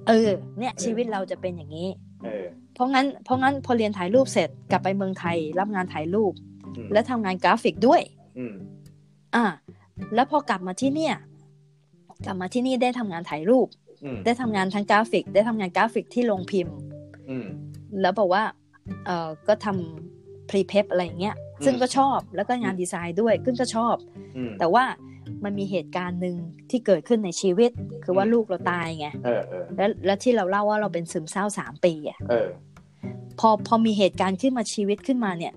[0.08, 1.90] เออ เนี่ย ชีวิตเราจะเป็นอย่างนี้
[2.24, 6.34] เออเพราะงั้น เพราะงั้นพอเรียนถ่ายรูปเสร็จกลับไปเมืองไทย รับงานถ่ายรูป
[6.78, 8.02] อืมและทำงานกราฟิกด้วย
[8.38, 8.54] อืม
[9.36, 9.46] อ่า
[10.16, 11.16] แล้วพอกลับมาที่เนี่ย
[12.26, 13.81] กลับมาที่นี่ได้ทำงานถ่ายรูปอืม
[14.26, 16.76] ได้ทำงานทั้งกราฟิก ได้ทำงานกราฟิกที่โรงพิมพ์
[17.30, 17.46] อืม
[18.02, 18.44] แล้วบอกว่า
[19.06, 23.96] เออก็ทำพรีเพอะไรอย่างเงี้ยอืมซึ่งก็ชอบแล้วก็งานดีไซน์ด้วยซึ่งก็ชอบ
[24.38, 24.84] อืมแต่ว่า
[25.44, 26.36] มันมีเหตุการณ์หนึ่ง
[26.70, 27.72] ที่เกิดขึ้นในชีวิต
[28.04, 32.48] คือว่าอืมลูกเราตายไงเออเออแล้วแล้วที่เราเล่าว่าเราเป็นซึมเศร้าสามปีอะเออ
[33.40, 35.54] พอพอมีเหตุการณ์ขึ้นมาชีวิตขึ้นมาเนี่ย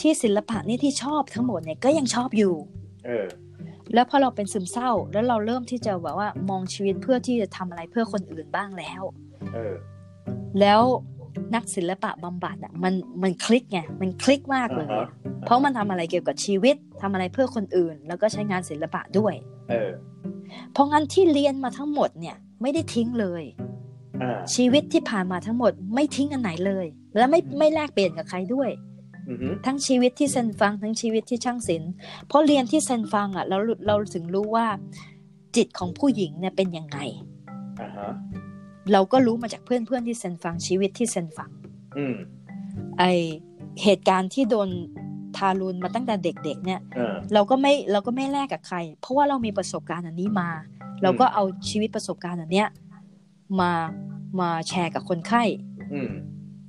[0.00, 2.54] ที่ศิลปะนี่ที่ชอบทั้งหมดเนี่ยก็ยังชอบอยู่
[3.06, 3.26] เออ
[3.94, 9.02] แล้วพอเราเป็นซึมเศร้า แล้วเราเริ่มที่จะแบบว่ามองชีวิตเพื่อที่จะทำอะไรเพื่อคนอื่นบ้างแล้ว
[9.54, 9.74] เออ
[10.60, 10.80] แล้ว
[11.54, 15.06] นักศิลปะบำบัดอะมันมันคลิกไงมันคลิกมากเลยอ่าฮะ
[15.44, 19.34] เพราะมันทำอะไรเกี่ยวกับชีวิตทำอะไรเพื่อคนอื่น แล้วก็ใช้งานศิลปะด้วย
[19.70, 19.90] เออ
[20.72, 23.44] เพราะงั้นที่เรียนมาทั้งหมดเนี่ย ไม่ได้ทิ้งเลย
[24.22, 28.89] อ่าชีวิตที่ผ่านมาทั้งหมดไม่ทิ้งอันไหนเลย และไม่ไม่แลกเปลี่ยนกับใครด้วยอือหือ
[29.66, 31.92] ทั้งชีวิตที่เซนฟังทั้งชีวิตที่ช่างศิลป์
[32.26, 34.66] เพราะเรียนที่เซนฟังอะเราเราถึงรู้ว่า
[35.56, 36.98] จิตของผู้หญิงเนี่ยเป็นยังไง
[37.80, 38.10] อ่าฮะ
[38.92, 41.50] เราก็รู้มาจากเพื่อนเพื่อนๆที่เซนฟังชีวิตที่เซนฟัง
[41.96, 42.16] อืม
[42.98, 43.04] ไอ
[43.82, 44.68] เหตุการณ์ที่โดน
[45.36, 50.50] ทารุณมาตั้งแต่เด็กๆ เนี่ยเออเราก็ไม่เราก็ไม่แลกกับใคร เพราะว่าเรามีประสบการณ์อันนี้มา
[51.02, 52.68] เราก็เอาชีวิตประสบการณ์อันเนี้ย
[53.60, 53.72] มา
[54.40, 55.42] มาแชร์กับคนไข้
[55.92, 56.10] อืม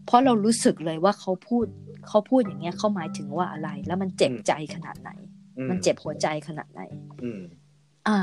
[0.05, 1.65] เพราะเรารู้สึกเลยว่าเขาพูด
[2.07, 5.09] เขาพูดอย่างเงี้ยเขาหมายถึงว่าอะไร แล้วมันเจ็บอืมใจขนาดไหน
[5.57, 6.81] อืมันเจ็บหัวใจขนาดไหน
[7.23, 7.41] อืม
[8.07, 8.19] อ่า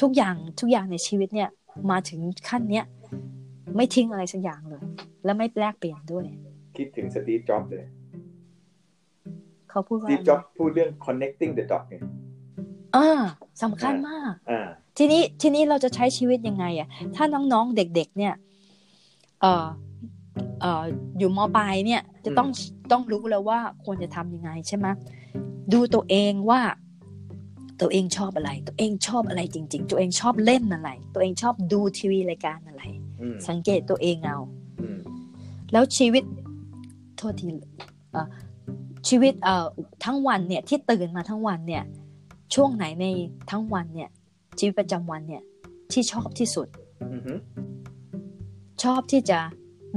[0.00, 1.50] ทุกอย่างทุกอย่างในชีวิตเนี่ย
[1.90, 2.84] มาถึงขั้นเนี้ย
[3.76, 4.82] ไม่ทิ้งอะไรสักอย่างเลย
[5.24, 6.24] และไม่แลกเปลี่ยนด้วย
[6.76, 7.86] คิดถึงสตีฟจ็อบส์เลย
[9.70, 12.02] เขาพูดสว่าตีฟจ็อบส์พูดเรื่อง connecting the dot เนี่ย
[12.96, 13.08] อ่า
[13.62, 18.34] สำคัญมากอ่าทีนี้ทีนี้เราจะใช้ชีวิตยังไงอะถ้าน้องๆเด็ก ๆ เนี่ย
[19.40, 19.66] เอ่อ
[20.60, 20.82] เอ่อ
[21.18, 22.48] อยู่มปลายเนี่ย จะต้อง
[22.92, 24.86] ต้องรู้แล้วว่าควรจะทำยังไงใช่ไหม
[25.72, 26.60] ดูตัวเองว่า
[27.80, 32.82] ตัวเองชอบอะไร ตัวเองชอบอะไรจริง ๆ ตัวเองชอบเล่นอะไร ตัวเองชอบดูทีวีรายการอะไร
[33.20, 34.38] อืมสังเกตตัวเองเอา
[34.80, 34.98] อืม
[35.72, 36.24] แล้วชีวิต
[37.16, 37.48] โทษที
[38.12, 38.28] เอ่อ
[39.08, 39.66] ชีวิตเอ่อ
[40.04, 41.84] ทั้งวันเนี่ยที่ตื่นมาทั้งวันเนี่ย
[42.54, 43.06] ช่วงไหนใน
[43.50, 44.10] ทั้งวันเนี่ย
[44.58, 45.42] ชีวิตประจำวันเนี่ย
[45.92, 46.68] ที่ชอบที่สุด
[47.12, 47.34] อือฮึ
[48.82, 49.38] ชอบที่จะ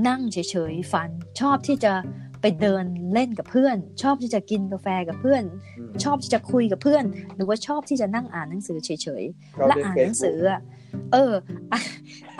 [0.07, 0.37] นั่งเฉ
[0.71, 1.93] ยๆฟัน ชอบที่จะ
[2.41, 5.43] ไปเดินเล่นกับเพื่อน ชอบที่จะกินกาแฟกับเพื่อน
[5.89, 7.03] มชอบที่จะคุยกับเพื่อน
[7.35, 9.07] หรือว่าชอบที่จะนั่งอ่านหนังสือเฉยช
[9.61, 10.61] อบๆและเล่นอ่าน Facebook หนังสืออะ
[11.13, 11.33] เออ
[11.71, 11.81] อะ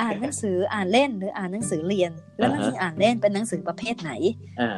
[0.02, 4.12] อ่านหนังสืออ่านเล่นหรืออ่านหนังสือเรียน แล้วหนังสืออ่านเล่นเป็นหนังสือประเภทไหน
[4.62, 4.70] อ่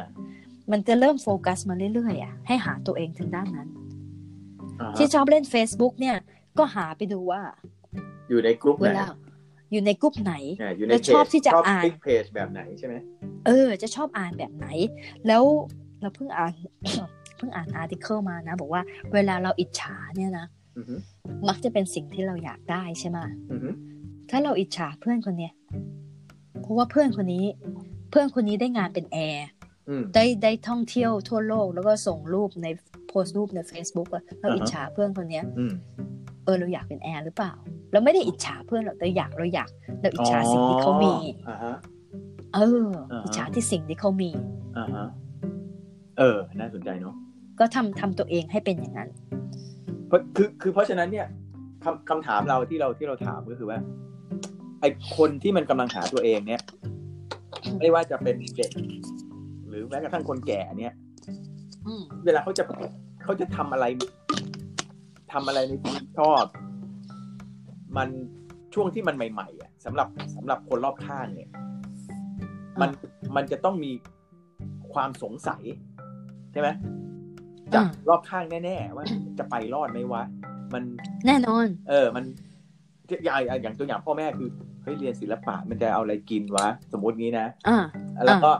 [0.70, 3.68] มันจะเริ่มโฟกัสมาเรื่อยๆอะให้หาตัวเองถึงด้านนั้น
[4.80, 6.16] อ่าฮะที่ชอบเล่น Facebook เนี่ย
[6.58, 7.42] ก็หาไปดูว่า
[8.28, 9.06] อยู่ในกลุ่มเวไหนลา
[9.72, 12.94] อยู่ในกลุ่มไหนอ่าอยู่ในแล้วเพชอบจที่จะชอบอ่านติ๊กเพจแบบไหนใช่ไหม
[13.46, 14.66] เออ จะชอบอ่านแบบไหน
[15.26, 15.42] แล้ว
[16.00, 16.52] เราเพิ่งอ่าน
[17.36, 18.82] เพิ่งอ่านอาร์ติเคิลมานะ บอกว่า
[19.14, 20.94] เวลาเราอิจฉาเนี่ยนะอือฮึ
[21.48, 23.18] มักจะเป็นสิ่งที่เราอยากได้ใช่ไหม
[23.50, 23.70] อือฮึ
[24.30, 25.52] ถ้าเราอิจฉาเพื่อนคนเนี้ย
[26.62, 27.46] เพราะว่าเพื่อนคนนี้
[28.10, 29.46] เพื่อนคนนี้ได้งานเป็นแอร์
[29.88, 32.66] อืมได้ได้ท่องเที่ยวทั่วโลกแล้วก็ส่งรูปใน
[33.08, 35.72] โพสต์รูปใน Facebook อะเราอ่าฮะอิจฉาเพื่อนคนเนี้ยอืม
[36.44, 37.52] เออเราอยากเป็นแอร์หรือเปล่า
[37.92, 41.14] เราไม่ได้อิจฉาเพื่อนหรอกแต่อยากเราอยากเราอิจฉาสิ่งที่เขามี
[41.48, 41.74] อ่าฮะ
[42.54, 44.30] เอออ่าฮะอิจฉาที่สิ่งที่เขามี
[44.78, 45.06] อ่าฮะ
[46.18, 47.14] เออ น่าสนใจเนาะ
[47.60, 49.08] ก็ทำทำตัวเองให้เป็นอย่างนั้น
[50.06, 51.26] เพราะคือคือเพราะฉะนั้นเนี่ย
[51.84, 53.78] คำคำถามเราที่เราที่เราถามก็คือว่า
[54.80, 54.84] ไอ
[55.16, 56.62] คนที่มันกำลังหาตัวเองเนี่ย
[57.78, 58.70] ไม่ว่าจะเป็นเด็ก
[59.68, 60.94] หรือแม้กระทั่งคนแก่เนี่ย
[61.86, 62.64] อืมเวลาเขาจะ
[63.24, 63.84] เขาจะทำอะไร
[65.32, 66.44] ทำอะไรในสิ่งที่ชอบ
[67.96, 68.08] มัน
[68.74, 71.50] ช่วงที่มันใหม่ๆอะสำหรับสำหรับคนรอบข้างเนี่ย
[72.80, 72.90] มัน
[73.36, 73.92] มันจะต้องมี
[74.92, 75.62] ความสงสัย
[76.52, 76.68] ใช่ไหม
[77.74, 79.04] จากรอบข้างแน่ๆว่า
[79.38, 80.22] จะไปรอดไหมวะ
[80.74, 80.82] มัน
[81.26, 82.24] แน่นอน เออ มัน
[83.24, 84.48] อย่างอย่างอย่างตัวอย่างพ่อแม่คือ
[84.82, 87.78] เฮ้ยเรียนศิลปะมันจะเอาอะไรกินวะ สมมติงี้นะอ่า
[88.26, 88.52] แล้วก็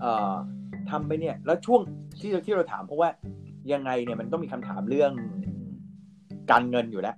[0.00, 0.34] เอ่อ
[0.90, 1.80] ทำไปเนี่ย แล้วช่วง
[2.20, 3.08] ที่ที่เราถามเพราะว่า
[3.72, 5.12] ยังไงเนี่ยมันต้องมีคำถามเรื่อง
[6.50, 7.16] การเงินอยู่แล้ว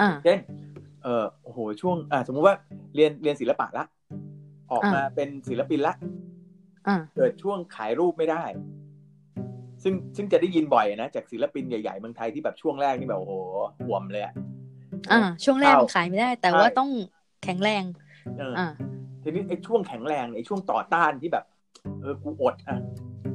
[0.00, 0.38] อ่าเช่น
[1.02, 2.56] เออโอ้โหช่วงอ่าสมมุติว่า
[2.94, 3.84] เรียนเรียนศิลปะละ
[4.72, 5.94] ออกมาอ่าเป็นศิลปินละ
[6.88, 8.42] อ่าเกิดช่วงขายรูปไม่ได้
[9.82, 13.34] ซึ่งซึ่งจะได้ยินบ่อยนะจากศิลปินใหญ่ๆเมืองไทยที่แบบช่วงแรกนี่แบบโอ้โห
[13.86, 14.34] ห่วมเลยอะ
[15.12, 16.90] อ่าช่วงแรกเข้ามันขายไม่ได้ แต่ใช่ว่าต้อง
[17.44, 17.84] แข็งแรง
[18.38, 18.68] เอออ่า
[19.22, 21.44] ทีนี้ไอ้ช่วงแข็งแรงไอ้ช่วงต่อต้านที่แบบ
[22.00, 22.78] เออกูอดอะ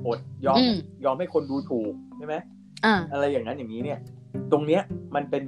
[0.07, 2.35] อดยอมอืมยอมให้คนดูถูกใช่ไหม
[2.85, 3.99] อ่าอะไรอย่างนั้นอย่างนี้เนี่ย
[4.51, 4.81] ตรงเนี้ย
[5.15, 5.43] มันเป็น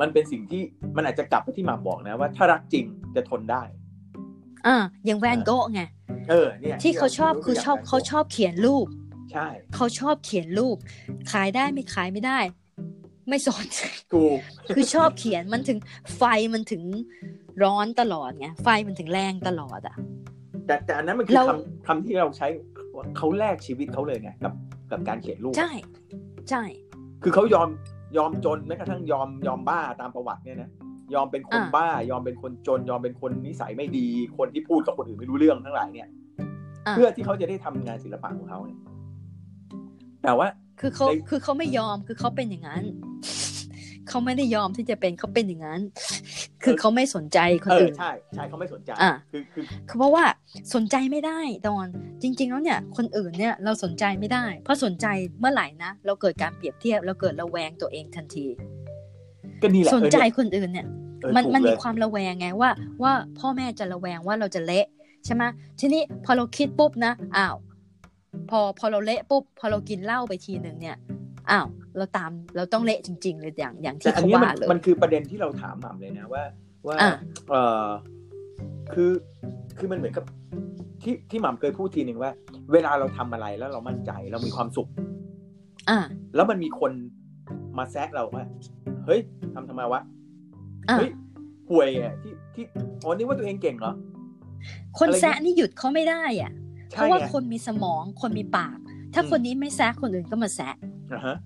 [0.00, 0.62] มันเป็นสิ่งที่
[0.96, 2.84] มันอาจจะกลับไปที่หมากบอกนะ ว่าถ้ารักจริง
[3.16, 3.62] จะทนได้
[4.66, 5.80] อ่าอย่างแวนโกะไง
[6.30, 8.86] เออเนี่ยที่เขาชอบรคือชอบตัวย่งเขาชอบเขียนรูป
[9.32, 10.76] ใช่ เขาชอบเขียนรูป
[11.32, 12.38] ขายได้ไม่ขายไม่ได้
[13.28, 13.64] ไม่สน
[14.12, 14.38] ถูก
[14.74, 15.78] คือชอบเขียนมันถึง
[16.16, 16.22] ไฟ
[16.54, 16.82] มันถึง
[17.62, 19.96] ร้อนตลอดไงไฟมันถึงแรงตลอดอะ
[20.66, 22.46] แต่แต่อันนั้นมันคือเราคำคำที่เราใช้
[22.96, 24.52] ว่าเขาแลกชีวิตเขาเลยไงกับ
[24.90, 25.70] กับการเขียนรูป ใช่
[26.50, 26.62] ใช่
[27.22, 27.68] คือเขายอม
[28.16, 30.70] ยอมจนแม้กระทั่งยอมยอมบ้าตามประวัติเนี่ยนะ
[31.14, 34.06] ยอมเป็นคนอ่าบ้ายอมเป็นคนจน ยอมเป็นคนนิสัยไม่ดี
[34.38, 36.08] คนที่พูดกับคนอื่นไม่รู้เรื่องทั้งหลายเนี่ย
[36.86, 38.78] อะเพื่อที่เขาจะได้ทำงานศิลปะของเขาเนี่ย
[40.22, 40.48] แต่ว่า
[40.80, 42.84] คือเขาในคือเขาไม่ยอมคือเขาเป็นอย่างนั้น
[44.08, 45.80] เขาไม่ได้ยอมที่จะเป็นเขาเป็นอย่างนั้น
[46.64, 50.24] คือเขาไม่สนใจคนเอออื่นใช่ใช่เขาไม่สนใจอะคือคือคือเพราะว่า
[50.74, 51.86] สนใจไม่ได้ตอน
[52.22, 55.06] จริง ๆ แล้วเนี่ย คนอื่นเนี่ยเราสนใจไม่ได้ เพราะสนใจ
[55.40, 58.46] เมื่อไหร่นะเราเกิดการเปรียบเทียบเราเกิดระแวงตัวเองทันที
[59.62, 60.86] ก็นี่แหละสนใจเออเยคนอื่นเนี่ย
[61.20, 62.70] เออมันถูกมันเลมียความระแวงไงว่า
[63.02, 64.86] ว่าพ่อแม่จะระแวงว่าเราจะเละ
[65.24, 65.42] ใช่ไหม
[65.80, 67.56] ทีนี้พอเราคิดปุ๊บนะอ้าว
[68.50, 70.96] พอพอเราเละปุ๊บพอเรากินเหล้าไปทีหนึ่งเนี่ย
[71.50, 76.42] อ้าวเราตามเราต้องเละจริง ๆ เลยอย่างอย่างแต่ที่อันเขาเนี้ยมัว่านเลยมันคือประเด็นที่เราถามหม่ำเลยนะว่า
[76.86, 77.10] ว่าอะ
[77.50, 77.86] เออ
[78.92, 79.10] คือ
[79.78, 80.24] คือมันเหมือนกับ
[81.02, 82.30] ที่ที่หม่ำเคยพูดทีหนึ่งว่า
[82.72, 84.88] เวลาเราทำอะไรแล้วเรามั่นใจเรามีความสุข
[85.90, 85.98] อ่า
[86.34, 86.92] แล้วมันมีคน
[87.78, 88.44] มาแซะเราว่า
[89.06, 89.20] เฮ้ย
[89.54, 90.00] ทำทำไมวะ
[90.90, 91.10] อ่าเฮ้ย
[91.70, 92.64] ห่วยอะที่ที่
[93.02, 93.94] อ๋อนี่ว่าตัวเองเก่งเหรอ
[94.98, 96.52] คนอะไรแซะนี่หยุดเขาไม่ได้อะ
[96.92, 98.78] เพใช่ราะว่าไงคนมีสมองคนมีปาก
[99.14, 100.74] ถ้าอืมคนนี้ไม่แซะคนอื่นก็มาแซะ
[101.12, 101.36] อ่าฮะ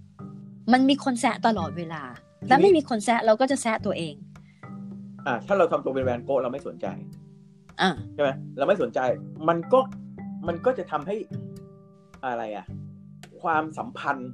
[0.73, 2.03] มันมีคนแซะตลอดเวลา
[2.49, 4.15] แล้วทีนี้ไม่มีคนแซะเราก็จะแซะตัวเอง
[5.27, 6.87] อ่า ถ้าเราทำตัวเป็นแวนโก้เราไม่สนใจ
[7.81, 9.01] อ่าใช่ไหมเราไม่สนใจ
[9.49, 9.81] มันก็
[10.47, 11.17] มันก็จะทำให้
[12.25, 12.67] อะไรอะ
[13.43, 14.31] ความสัมพันธ์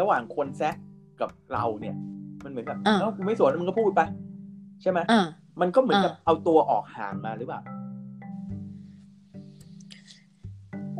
[0.00, 0.74] ระหว่างคนแซะ
[1.20, 1.96] กับเราเนี่ย
[2.44, 4.00] มันเหมือนกับอ่าเอ้ากูไม่สนมึงก็พูดไป
[4.82, 5.20] ใช่ไหมอ่า
[5.60, 7.60] มันก็เหมือนกับอ่าเอาตัวออกห่างมาหรือเปล่า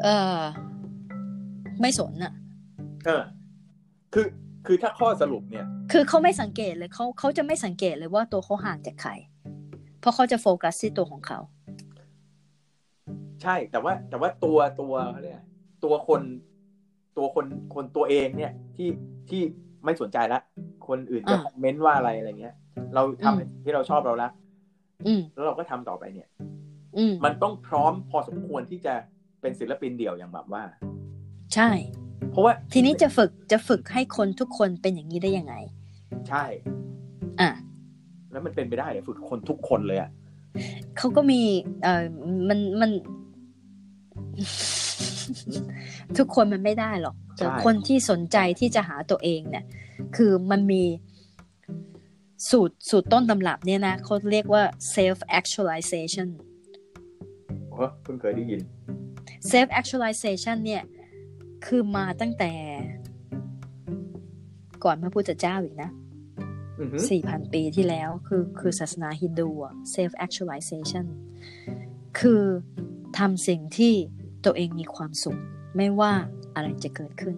[0.02, 0.38] เออ
[1.80, 2.32] ไม่สนอะ
[3.06, 3.22] เออ
[4.14, 4.26] คือ
[4.66, 9.12] คือถ้าข้อสรุปเนี่ย คือเขาไม่สังเกตเลยเขาเขาจะไม่สังเกตเลยว่าตัวเขาห่างจากใคร
[10.00, 11.38] เพราะเขาจะโฟกัสที่ตัวของเขา
[13.42, 15.44] ใช่แต่ว่าแต่ว่าตัวตัวเขาเรียกอะไร
[15.84, 16.22] ตัวคน
[17.16, 18.88] ตัวคนคนตัวเองเนี่ยที่
[19.30, 19.42] ที่
[19.84, 20.40] ไม่สนใจละ
[20.88, 22.54] คนอื่นจะอ่าคอมเมนต์ว่าอะไรอะไรเงี้ย
[22.94, 24.28] เราทำอืมที่เราชอบเราละ
[25.06, 26.28] อืมแล้วเราก็ทำต่อไปเนี่ย
[26.96, 28.94] อืมมันต้องพร้อมพอสมควรที่จะ
[29.40, 30.62] เป็นศิลปินเดี่ยวอย่างแบบว่า
[31.54, 31.70] ใช่
[32.30, 35.54] เพราะว่าทีนี้จะฝึกจะฝึกให้คนทุกคนเป็นอย่างนี้ได้ยังไง
[36.28, 36.44] ใช่
[37.40, 37.50] อะ
[38.30, 40.10] แล้วมันเป็นไปได้เหรอฝึกคนทุกคนเลยอะ
[40.96, 41.40] เขาก็มี
[41.82, 42.04] เอ่อ
[42.48, 42.90] มันมัน
[46.18, 49.64] ทุกคนมันไม่ได้หรอกแต่คนที่สนใจที่จะหาตัวเองเนี่ย
[50.16, 50.82] คือมันมี
[52.50, 54.62] สูตรสูตรต้นตำรับเนี่ยนะเขาเรียกว่า
[54.94, 56.28] self actualization
[57.70, 58.60] โอ้เพิ่งเคยได้ยิน
[59.50, 60.82] self actualization เนี่ย
[61.64, 62.52] คือมาตั้งแต่
[64.84, 65.90] ก่อนพระพุทธเจ้าอีกนะ
[66.80, 71.06] อือฮึสี่พันปีที่แล้วคือคือศาสนาฮินดูอะ self actualization
[72.18, 72.42] คือ
[73.18, 73.94] ทำสิ่งที่
[74.44, 75.38] ตัวเองมีความสุข
[75.76, 76.12] ไม่ว่า
[76.54, 77.36] อะไรจะเกิดขึ้น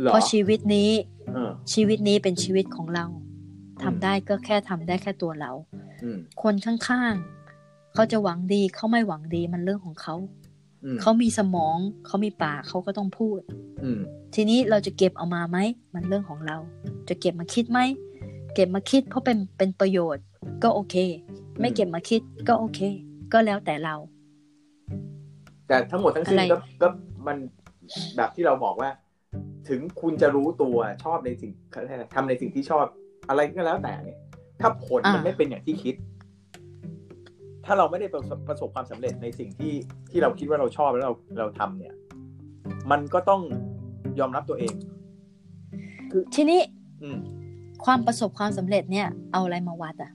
[0.00, 0.90] เหรอเพราะชีวิตนี้
[1.34, 3.06] เออชีวิตนี้เป็นชีวิตของเรา
[3.82, 5.52] ทำได้ก็แค่ทำได้แค่ตัวเรา
[6.04, 10.43] อืมคนข้างๆเขาจะหวังดีเขาไม่หวังดีมันเรื่องของเขาอืม
[11.00, 13.40] เขามีสมองเขามีปากเขาก็ต้องพูด
[13.82, 14.00] อืม
[14.34, 15.58] ทีนี้เราจะเก็บเอามาไหม
[15.94, 16.56] มันเรื่องของเรา
[17.08, 17.80] จะเก็บมาคิดไหม
[18.54, 20.24] เก็บมาคิดเพราะเป็นเป็นประโยชน์
[20.62, 20.96] ก็โอเค
[21.60, 22.80] ไม่เก็บมาคิดก็โอเค
[23.32, 23.94] ก็แล้วแต่เรา
[25.68, 26.88] แต่ทั้งหมดทั้งสิ้นอะไรก็ก็
[27.26, 27.36] มัน
[28.16, 28.90] แบบที่เราบอกว่า
[29.68, 32.84] ถึงคุณจะรู้ตัวชอบในสิ่งเขาเรียกอะไรทำในสิ่งที่ชอบ
[33.28, 34.18] อะไรก็แล้วแต่เนี่ย
[34.60, 35.94] ถ้าผลมันไม่เป็นอย่างที่คิด
[37.66, 39.72] ถ้าเราไม่ได้ประสบประสบความสำเร็จในสิ่งที่
[40.10, 41.94] ที่เราคิดว่าเราชอบแล้วเราเราทำเนี่ย
[42.90, 43.42] มันก็ต้อง
[44.18, 44.74] ยอมรับตัวเอง
[46.34, 46.60] ทีนี้
[47.02, 47.18] อืม
[47.84, 50.12] ความประสบความสำเร็จเนี่ย เอาอะไรมาวัดอะ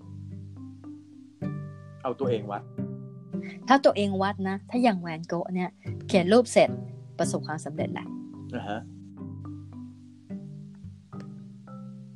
[2.03, 2.63] เอาตัวเองวัด
[3.67, 5.69] ถ้าตัวเองวัดนะ ถ้าอย่างแวนโกะเนี่ย
[6.07, 6.69] เขียนรูปเสร็จ
[7.19, 8.07] ประสบความสำเร็จแหละ
[8.55, 8.79] นะฮะ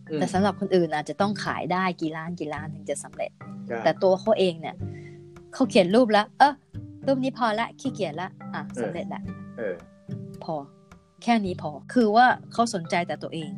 [0.10, 3.32] อืมแต่สำหรับคนอื่นอาจจะต้องขายได้กี่ล้านกี่ล้านถึงจะสำเร็จ
[3.68, 4.76] ใช่แต่ตัวเขาเองเนี่ย
[5.54, 6.54] เขาเขียนรูปแล้ว เออ
[7.08, 9.22] รูปนี้พอละขี้เกียจละอะสำเร็จละ
[9.58, 9.76] เออ
[10.44, 10.56] พอ
[11.24, 13.52] แค่นี้พอ คือว่าเขาสนใจแต่ตัวเอง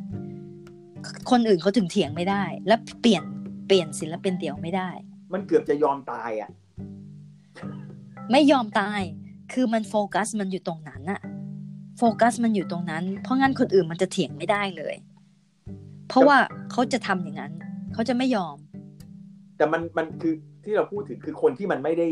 [1.30, 3.24] คนอื่นเขาถึงเถียงไม่ได้ และเปลี่ยน
[3.66, 4.90] เปลี่ยนศิลปินเดี่ยวไม่ได้
[5.32, 6.50] มันเกือบจะยอมตายอะ
[8.32, 9.00] ไม่ยอมตาย
[9.52, 11.20] คือมันโฟกัสมันอยู่ตรงนั้นอะ
[11.98, 14.94] โฟกัสมันอยู่ตรงนั้น เพราะงั้นคนอื่นมันจะเถียงไม่ได้เลย
[16.08, 16.38] เพราะว่า
[16.70, 17.52] เขาจะทำอย่างนั้น
[17.92, 18.56] เขาจะไม่ยอม
[19.56, 20.34] แต่มันมันคือ
[20.66, 22.08] ที่เราพูดถึงคือคนที่มันไม่ได้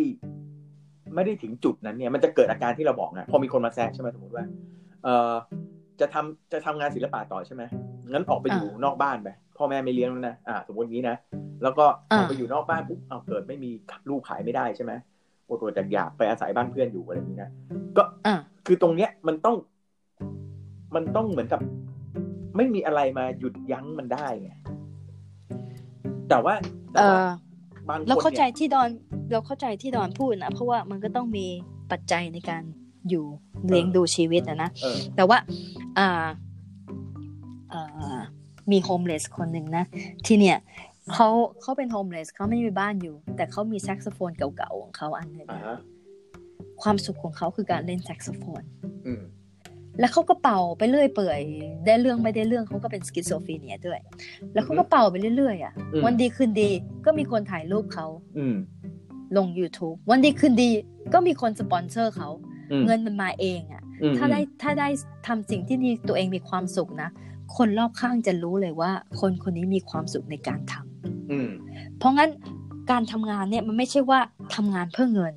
[1.14, 4.44] ไม่ได้ถึงจุดนั้นเนี่ย มันจะเกิดอาการที่เราบอกนะพอมีคนมาแซะใช่ไหมสมมติว่า
[5.04, 5.34] เออ
[6.00, 7.62] จะทำจะทำงานศิลปะต่อใช่ไหม
[8.10, 11.16] งั้นออกไปอยู่นอกบ้านไปพ่อแม่ไม่เลี้ยงแล้วนะอ่า สมมตินี้นะ
[11.62, 13.70] แล้วก็ออ่าอกไปอยู่นอกบ้านปุ๊บเอาเกิดไม่มี
[14.08, 14.92] ลูกขายไม่ได้ใช่ไหม
[15.46, 17.50] ปวดตัวจากอยากไปอาศัยบ้านเพื่อนอยู่อะไรอย่างนี้นะ
[17.96, 18.34] ก็อะ
[18.66, 19.56] คือตรงเนี้ยมันต้อง
[20.94, 21.60] มันต้องเหมือนกับ
[22.56, 24.50] ไม่มีอะไรมาหยุดยั้งมันได้ไง
[26.28, 26.54] แต่ว่า
[26.96, 27.43] เอแต่ว่าอ
[27.88, 28.88] บางคนเราเข้าใจนี่ยที่ดอน
[29.32, 31.46] เราเข้าใจที่ดอนพูดนะเพราะว่ามันก็ต้องมี
[31.90, 32.62] ปัจจัยในการ
[33.08, 33.24] อยู่
[33.66, 35.38] เลี้ยงดูชีวิตนะนะเออแต่ว่า
[35.98, 36.26] อ่า
[37.72, 38.20] อ่า
[38.72, 39.84] มี homeless คนหนึ่งนะ
[40.26, 40.58] ที่เนี่ย
[41.12, 41.28] เขา
[41.62, 45.78] เขาเป็น homeless เขาไม่มีบ้านอยู่ แต่เขามีแซกโซโฟนเก่าๆของเขาอันหนึ่งอ่าฮะ
[46.82, 48.62] ความสุขของเขาคือการเล่นแซกโซโฟน
[49.06, 49.22] อืม
[49.98, 51.40] แล้วเขาก็เป่าไปเรื่อยเปื่อย
[51.86, 54.00] ได้เรื่องไม่ได้เรื่องเขาก็เป็น schizophrenia ด้วย
[54.52, 56.70] แล้วเขาก็เป่าไปเรื่อยๆอะอืมวันดีคืนดี
[57.04, 58.06] ก็มีคนถ่ายรูปเขา
[58.38, 58.56] อืม
[59.36, 60.70] ลง YouTube วันดีคืนดี
[61.14, 62.28] ก็มีคนสปอนเซอร์เขา
[62.70, 64.88] อืมเงินมันมาเองอะ่ะอืมถ้าได้ถ้าได้
[65.26, 67.10] ทำสิ่งที่ดีตัวเองมีความสุขนะ
[67.56, 71.48] คนรอบข้างจะรู้เลยว่า คนคนนี้มีความสุขในการทำอืม
[71.98, 72.30] เพราะงั้น
[72.90, 74.20] การทำงานเนี่ยมันไม่ใช่ว่า
[74.54, 75.34] ทำงานเพื่อเงิน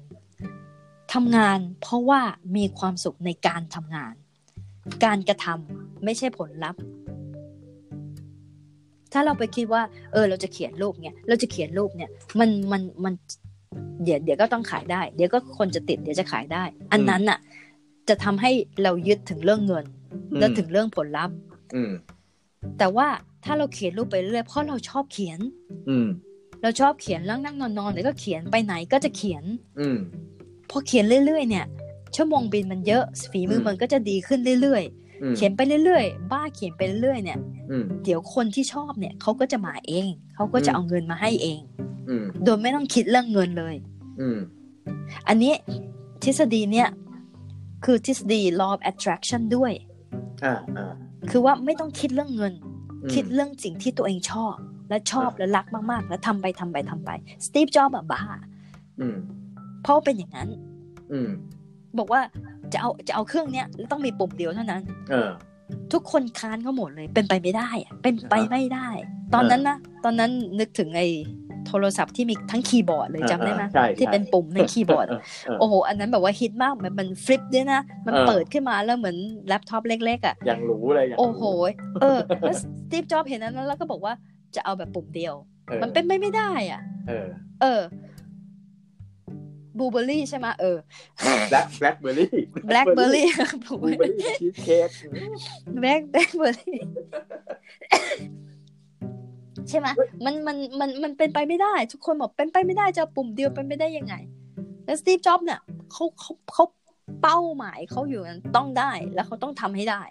[1.13, 2.21] ทำงานเพราะว่า
[2.55, 4.13] มีความสุขในการทำงาน
[5.05, 6.81] การกระทำไม่ใช่ผลลัพธ์
[9.13, 13.13] ถ้าเราไปคิดว่า เออ เราจะเขียนรูปเนี่ยเราจะเขียนรูปเนี่ย มันมันมัน
[14.03, 17.39] เดี๋ยวเดี๋ยวก็ต้องขายได้ เดี๋ยวก็คนจะติด เดี๋ยวจะขายได้ อันนั้นน่ะ
[18.09, 18.51] จะทำให้
[18.83, 19.85] เรายึดถึงเรื่องเงิน
[20.39, 21.35] และถึงเรื่องผลลัพธ์
[21.75, 21.91] อืม
[22.77, 23.07] แต่ว่า
[23.45, 25.39] ถ้าเราเขียนรูปไปเรื่อยเพราะเราชอบเขียน
[25.89, 26.07] อืม
[26.61, 29.43] เราชอบเขียนแล้วนั่งนอนนอนๆเดี๋ยวก็เขียนไปไหนก็จะเขียน
[29.79, 29.97] อืม
[30.69, 31.65] พอเขียนเรื่อยๆเนี่ย
[32.15, 34.83] ชั่วโมงบินมันเยอะฝีมืออมมันก็จะดีขึ้นเรื่อย
[35.21, 37.39] อืมๆเขียนไปเรื่อยๆ บ้าเขียนไปเรื่อยๆเนี่ย
[37.71, 41.59] อืมเดี๋ยวคนที่ชอบเนี่ยเขาก็จะมาเองเขาก็จะอืมเอาเงินมาให้เอง
[42.09, 43.75] อืมโดยไม่ต้องคิดเรื่องเงินเลย
[44.19, 44.39] อืม
[45.27, 45.53] อันนี้
[46.23, 46.89] ทฤษฎีเนี่ย
[47.85, 49.71] คือทฤษฎี law of attraction ด้วย
[50.45, 50.93] อ่าอ่า
[51.29, 52.53] คือว่าไม่ต้องคิดเรื่องเงิน
[53.03, 54.55] อืมคิดเรื่องสิ่งที่ตัวเองชอบ
[54.89, 57.11] และชอบอ่าและรักมากๆ แล้วทำไปทำไปทำไป
[57.45, 58.21] สตีฟจ็อบส์อะบ้า
[58.99, 59.17] อืม
[59.83, 60.49] เพราะว่าเป็นอย่างนั้น
[61.11, 61.29] อืม
[61.99, 62.21] บอกว่า
[62.73, 65.29] จะเอาจะเอาเครื่องเนี้ยแล้วต้องมีปุ่มเดียวเท่านั้น เออ
[65.93, 68.87] ทุกคนค้านเขาหมดเลย เป็นไปไม่ได้อะเป็นไปไม่ได้
[69.33, 71.07] ตอนนั้นนะตอนนั้นนึกถึงไอ้
[71.67, 81.43] โทรศัพท์ที่มีทั้งคีย์บอร์ดเลยจำได้ไหมใช่ที่เป็นปุ่มในคีย์บอร์ดเออเออโอ้โหอันนั้นแบบว่าฮิตมากมันมัน flip ด้วยนะ มันเออเปิดขึ้นมาแล้วเหมือนแล็ปท็อปเล็กๆอะอย่างรู้เลยอย่างรู้โอ้โห
[82.01, 84.13] เออแล้วสตีฟจ็อบเห็นนั้นแล้วก็บอกว่า
[84.55, 85.33] จะเอาแบบปุ่มเดียว
[85.69, 86.81] ออมันเป็นไปไม่ได้อะ
[87.61, 87.81] เออ
[89.77, 90.77] เออบลูเบอร์รี่ใช่ไหมเออ
[91.49, 92.35] แบล็คแบล็คเบอร์รี่
[92.67, 93.27] แบล็คเบอร์รี่
[93.63, 94.89] บลูเบอร์รี่ชีสเค้ก
[95.79, 96.79] แบล็คแบล็คเบอร์รี่
[99.69, 99.87] ใช่ไหม
[100.25, 104.15] มันมันมันมันเป็นไปไม่ได้ ทุกคนบอกเป็นไปไม่ได้จะเอาปุ่มเดียวเป็นไปได้ยังไง
[104.85, 105.59] แล้วสตีฟจ็อบเนี่ย
[105.91, 106.65] เขาเขาเขา
[107.21, 110.03] เป้าหมายเขาอยู่นั้นต้องได้แล้วเขาต้องทำให้ได้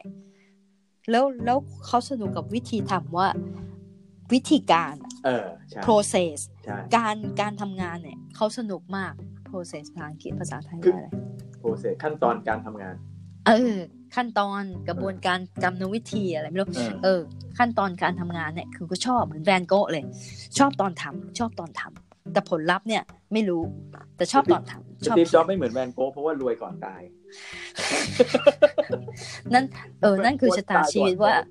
[1.10, 3.28] แล้วแล้วเขาสนุกกับวิธีทำว่า
[4.32, 9.14] วิธีการ เออใช่ process ใช่การการทำงานเนี่ยเขาสนุกมาก
[9.56, 11.08] process ภาษาอังกฤษภาษาไทยคือว่าอะไร
[11.60, 12.94] โปรเซสขั้นตอนการทำงาน
[13.46, 13.76] เออ
[14.16, 17.20] ขั้นตอนกระบวนการกรรมวิธีอะไรไม่รู้เออเออ
[17.58, 20.04] ขั้นตอนการทำงานเนี่ยคือก็ชอบเหมือนแวนโกะเลย
[20.58, 23.62] ชอบตอนทำชอบตอนทำแต่ผลลัพธ์เนี่ยไม่รู้
[24.16, 27.02] แต่ชอบตอนทำสชอบตีฟจ็อบส์ไม่เหมือนแวนโก้เพราะว่ารวยก่อนตาย
[29.54, 29.64] นั่น
[30.02, 31.44] เออ นั่นคือชะตาชีวิตว่าตาย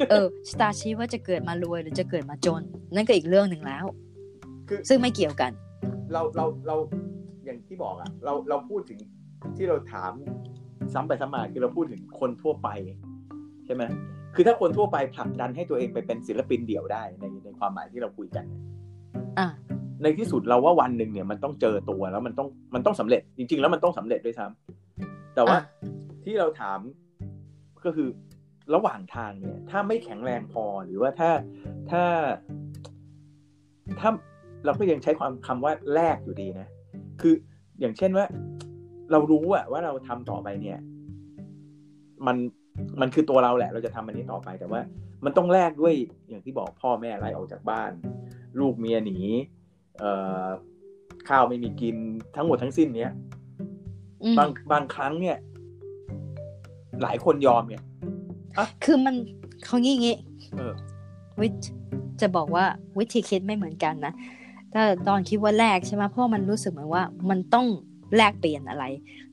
[0.00, 2.62] ก่อนเออชะตาชีวิตว่าจะเกิดมารวยหรือจะเกิดมาจน
[2.94, 3.84] นั่นก็อีกเรื่องหนึ่งแล้ว
[4.68, 5.52] คือซึ่งไม่เกี่ยวกัน
[6.12, 6.76] เราเราเรา
[7.48, 9.00] อย่างที่บอกอะเราเราพูดถึง
[9.56, 10.12] ที่เราถาม
[10.94, 12.68] ซ้ำไปซ้ำมาคือเราพูดถึงคนทั่วไป
[13.66, 13.82] ใช่ไหม
[14.34, 18.62] คือถ้าคนทั่วไปผลักดันให้ตัวเองไปเป็นศิลปินเดี่ยวได้ในในความหมายที่เราคุยกันเนี่ย
[19.38, 19.48] อะ
[20.02, 25.62] ในที่สุดเราว่าวันหนึ่งเนี่ยมันต้องเจอตัวแล้วมันต้องมันต้องสำเร็จจริง ๆ แล้วมันต้องสำเร็จด้วยซ้ำแต่ว่าอะ
[26.24, 26.80] ที่เราถาม
[27.84, 28.08] ก็คือ
[28.74, 31.30] ระหว่างทางเนี่ย ถ้าไม่แข็งแรงพอหรือว่าถ้า
[31.90, 32.04] ถ้า
[34.00, 34.10] ถ้า
[34.64, 36.68] เราก็ยังใช้ความคำว่าแลกอยู่ดีนะ
[37.20, 37.34] คือ
[37.80, 38.26] อย่างเช่นว่า
[39.10, 40.78] เรารู้อะว่าเราทำต่อไปเนี่ย
[42.26, 42.36] มัน
[43.00, 44.80] มันคือตัวเราแหละ เราจะทำอันนี้ต่อไปแต่ว่า
[45.24, 45.94] มันต้องแลกด้วย
[46.28, 47.90] อย่างที่บอกพ่อแม่ไล่ออกจากบ้าน
[48.60, 49.18] ลูกเมียหนี
[49.98, 50.12] เอ่
[50.44, 50.46] อ
[51.28, 51.96] ข้าวไม่มีกิน
[52.36, 53.12] ทั้งหมดทั้งสิ้นเนี้ย
[54.22, 55.36] อืมบางบางครั้งเนี่ย
[57.02, 57.82] หลายคนยอมเนี่ย
[58.84, 59.14] คือมัน
[59.64, 60.16] เขางี้งี้
[60.58, 60.74] เออ
[61.40, 61.66] วิธ
[62.20, 62.64] จะบอกว่า
[62.98, 64.12] วิธีคิดไม่เหมือนกันนะ
[64.74, 67.66] ถ้าตอนคิดว่าแลกใช่ไหมเพราะมันรู้สึกเหมือนว่ามันต้อง
[68.16, 68.84] แลกเปลี่ยนอะไร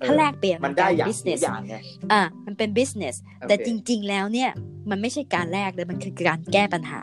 [0.05, 1.75] ถ้าแลกเปลี่ยนมันได้อย่างบิสเนสอย่างไง
[2.13, 4.49] อะมันเป็น business โอเคแต่จริง ๆ แล้วเนี่ย
[4.89, 7.01] มันไม่ใช่การแลกเลยมันคือการแก้ปัญหา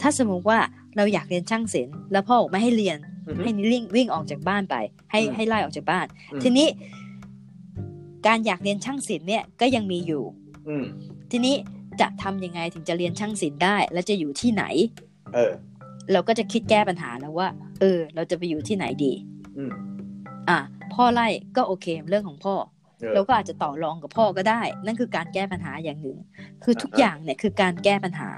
[0.00, 0.58] ถ้าสมมติว่า
[0.96, 4.76] เราอยากเรียนช่างศิลป์แล้วพ่อบอกไม่ให้เรียนอือฮึให้วิ่งวิ่งออกจากบ้านไป
[5.10, 6.68] ให้อืมให้ไล่ออกจากบ้านอืมทีนี้
[8.26, 10.22] การอยากเรียนช่างศิลป์เนี่ยก็ยังมีอยู่
[10.68, 10.84] อืม
[11.30, 11.54] ทีนี้
[12.00, 14.64] จะทำยังไงถึงจะเรียนช่างศิลป์ได้ และจะอยู่ที่ไหน
[15.34, 15.52] เออ
[16.12, 17.48] เราก็จะคิดแก้ปัญหาแล้วว่า
[17.80, 19.12] เออ เราจะไปอยู่ที่ไหนดี
[19.58, 19.72] อืม
[20.48, 20.58] อะ
[20.94, 22.54] พ่อไล่ก็โอเคเรื่องของพ่อ
[23.00, 26.18] เออเราก็อาจจะต่อรองกับพ่อก็ได้ นั่นคือการแก้ปัญหาอย่างหนึ่ง
[26.64, 28.30] คือทุกอ่าฮะอย่างเนี่ยคือการแก้ปัญหา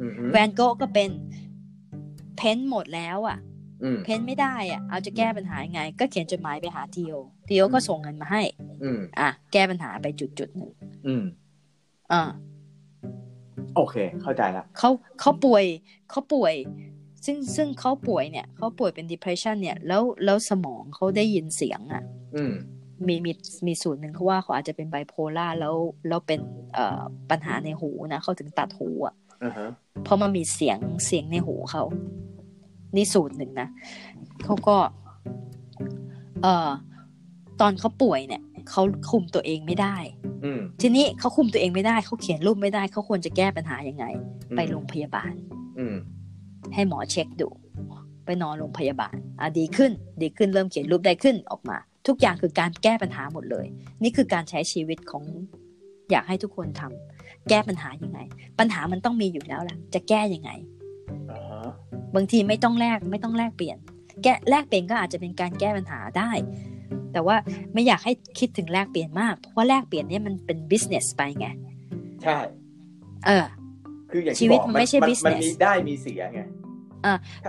[0.00, 1.10] อืมอืมแวนโกะก็เป็น
[2.36, 3.38] เพ้นท์หมดแล้วอะ
[3.82, 7.14] อืมเพ้นท์ไม่ได้อะเอาจะแก้ปัญหายังไง ก็เขียนจดหมายไปหาทีโอ
[7.48, 8.42] ทีโอก็ส่งเงินมาให้
[8.84, 10.70] อืมอะแก้ปัญหาไปจุดจุดๆหนึ่ง
[11.06, 11.24] อืม
[12.12, 12.22] อ่า
[13.76, 15.64] โอเค เข้าใจละเขาเขาป่วย
[16.10, 16.54] เขาป่วย
[17.26, 22.02] ซึ่งซึ่งเขาป่วยเนี่ยเขาป่วยเป็น depression เนี่ยแล้วแล้วสมองเขาได้ยินเสียงอะ
[22.36, 22.52] อืม
[23.06, 23.32] มีมี
[23.66, 25.74] มีสูตรหนึ่งเขาว่าเขาอาจจะเป็นไบโพล่าแล้ว
[26.08, 26.40] แล้วเป็น
[26.74, 29.68] เอ่อปัญหาในหูนะเขาถึงตัดหูอะอ่าฮะ
[30.04, 31.84] เพราะมันมีเสียงเสียงในหูเขา
[32.96, 33.68] นี่สูตรหนึ่งนะ
[34.44, 34.76] เขาก็
[36.42, 36.70] เอ่อ
[37.60, 39.96] ตอนเขาป่วยเนี่ยเขาคุมตัวเองไม่ได้
[40.44, 44.04] อืมทีนี้เขาคุมตัวเองไม่ได้เขาเขียนรูปไม่ได้เขาควรจะแก้ปัญหายังไง
[44.50, 45.32] อืมไปโรงพยาบาล
[45.78, 45.96] อืม
[46.74, 47.48] ให้หมอเช็คดู
[48.24, 51.76] ไปนอนโรงพยาบาลอะดีขึ้น ดีขึ้นเริ่มเขียนรูปได้ขึ้นออกมา
[52.06, 53.66] ทุกอย่างคือการแก้ปัญหาหมดเลย
[54.02, 55.24] นี่คือการใช้ชีวิตของ
[56.10, 58.18] อยากให้ทุกคนทำแก้ปัญหายังไง
[58.58, 60.50] ปัญหามันต้องมีอยู่แล้วล่ะ จะแก้ยังไง
[61.30, 61.70] อ่าฮะ
[62.14, 63.78] บางทีไม่ต้องแลกไม่ต้องแลกเปลี่ยน
[64.22, 66.30] แก้แลกเปลี่ยนก็อาจจะเป็นการแก้ปัญหาได้
[67.12, 67.36] แต่ว่า
[67.72, 71.46] ไม่อยากให้คิดถึงแลกเปลี่ยนมาก เพราะว่าแลกเปลี่ยนเนี่ยมันเป็น business ไปไง
[72.22, 72.38] ใช่
[73.26, 73.46] เออ
[74.10, 76.40] คืออย่างชีที่วิบตอกมันไม่ใช่มัน business มีได้มีเสียไง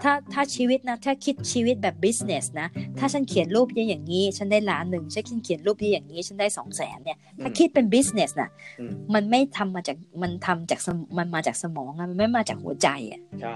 [0.04, 2.68] ถ้าถ้าชีวิตนะ ถ้าคิดชีวิตแบบ business นะ
[3.00, 8.50] ถ้าฉันเขียนรูปอย่างนี้ ฉันได้ล้านหนึ่งฉันเขียนรูปอย่างนี้ ฉันได้สองแสนเนี่ย ถ้าคิดเป็น business นะ
[8.80, 13.56] อืมมันไม่ทำมาจาก มันทำจากสมมันมาจากสมองอะมันไม่มาจากหัวใจอะใช่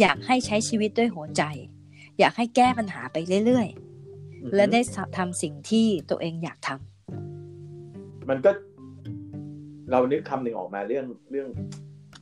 [0.00, 1.42] อยากให้ใช้ชีวิตด้วยหัวใจ
[2.20, 3.16] อยากให้แก้ปัญหาไป
[3.46, 3.68] เรื่อย
[4.42, 4.80] อือฮึๆและได้
[5.16, 8.50] ทำสิ่งที่ตัวเองอยากทำมันก็
[9.90, 11.48] เรานึกคำหนึ่งออกมาเรื่องเรื่อง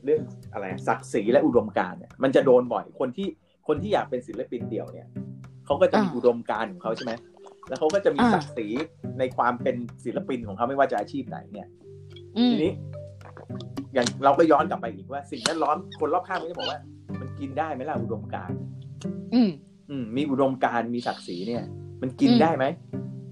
[0.04, 0.20] เรื่อง
[0.52, 3.28] อะไรอะศักดิ์ศรีและอุดมการณ์เนี่ยมันจะโดนบ่อยคนที่
[3.68, 5.06] คนที่อยากเป็นศิลปินเดี่ยวเนี่ย
[5.66, 7.12] เขาก็จะมีอ่าอุดมการณ์ของเขาใช่ไหม
[7.68, 8.66] แล้วเขาก็จะมีอ่าศักดิ์ศรี
[9.18, 11.68] ในความเป็นศิลปินของเขาไม่ว่าจะอาชีพไหนเนี่ย
[12.36, 12.72] อืมทีนี้
[13.94, 16.80] อย่างเราก็ย้อนกลับไปอีกว่า สิ่งแวดล้อมคนรอบข้างก็จะบอกว่า
[17.20, 18.58] มันกินได้ไหมล่ะอุดมการณ์
[19.34, 19.50] อืม
[19.90, 21.62] อืมมีอุดมการณ์มีศักดิ์ศรีเนี่ย
[22.02, 22.64] มันกินอืมได้ไหม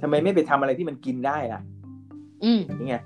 [0.02, 1.60] ทำไมไม่ไปทำอะไรที่มันกินได้ล่ะ
[2.44, 2.96] อืมนี่ไง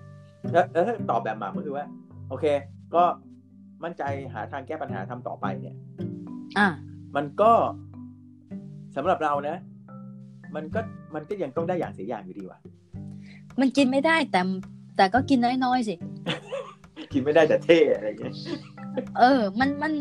[0.52, 1.84] แล้วแล้วถ้าตอบแบบหมาก็คือว่า
[2.28, 2.44] โอเค
[2.94, 3.02] ก็
[3.84, 4.02] มั่นใจ
[4.34, 5.76] หาทางแก้ปัญหาทำต่อไปเนี่ย
[6.58, 6.68] อ่า
[7.16, 7.52] มันก็
[8.96, 9.56] สำหรับเรานะ
[10.54, 10.80] มันก็
[11.14, 12.58] มันก็ยังต้องได้อย่างเสียอย่างอยู่ดีว่ะ
[13.60, 14.42] มันกินไม่ได้แต่
[14.96, 15.94] แต่ก็กินน้อยๆสิ
[17.12, 18.34] กินไม่ได้แต่เท่อะไรอย่างเงี้ย
[19.18, 19.92] เออ มันมัน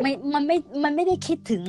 [0.00, 1.62] ไม่มันไม่มันไม่ได้คิดถึง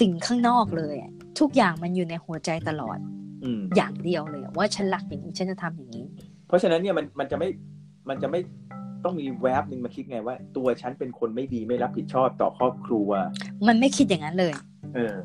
[0.00, 2.98] สิ่งข้างนอกเลยอะทุกอย่างมันอยู่ในหัวใจตลอด
[3.44, 6.04] อืมอย่างเดียวเลยอะว่าฉันรักอย่างนี้ฉันจะทำอย่างนี้
[6.48, 7.48] เพราะฉะนั้นเนี่ยมันมันจะไม่
[8.08, 8.40] มันจะไม่
[9.04, 13.08] ต้องมีแวบหนึ่งมาคิดไงว่า ตัวฉันเป็นคนไม่ดีไม่รับผิดชอบต่อครอบครัว
[13.68, 14.52] มันไม่คิดอย่างนั้นเลย
[14.94, 15.16] เออ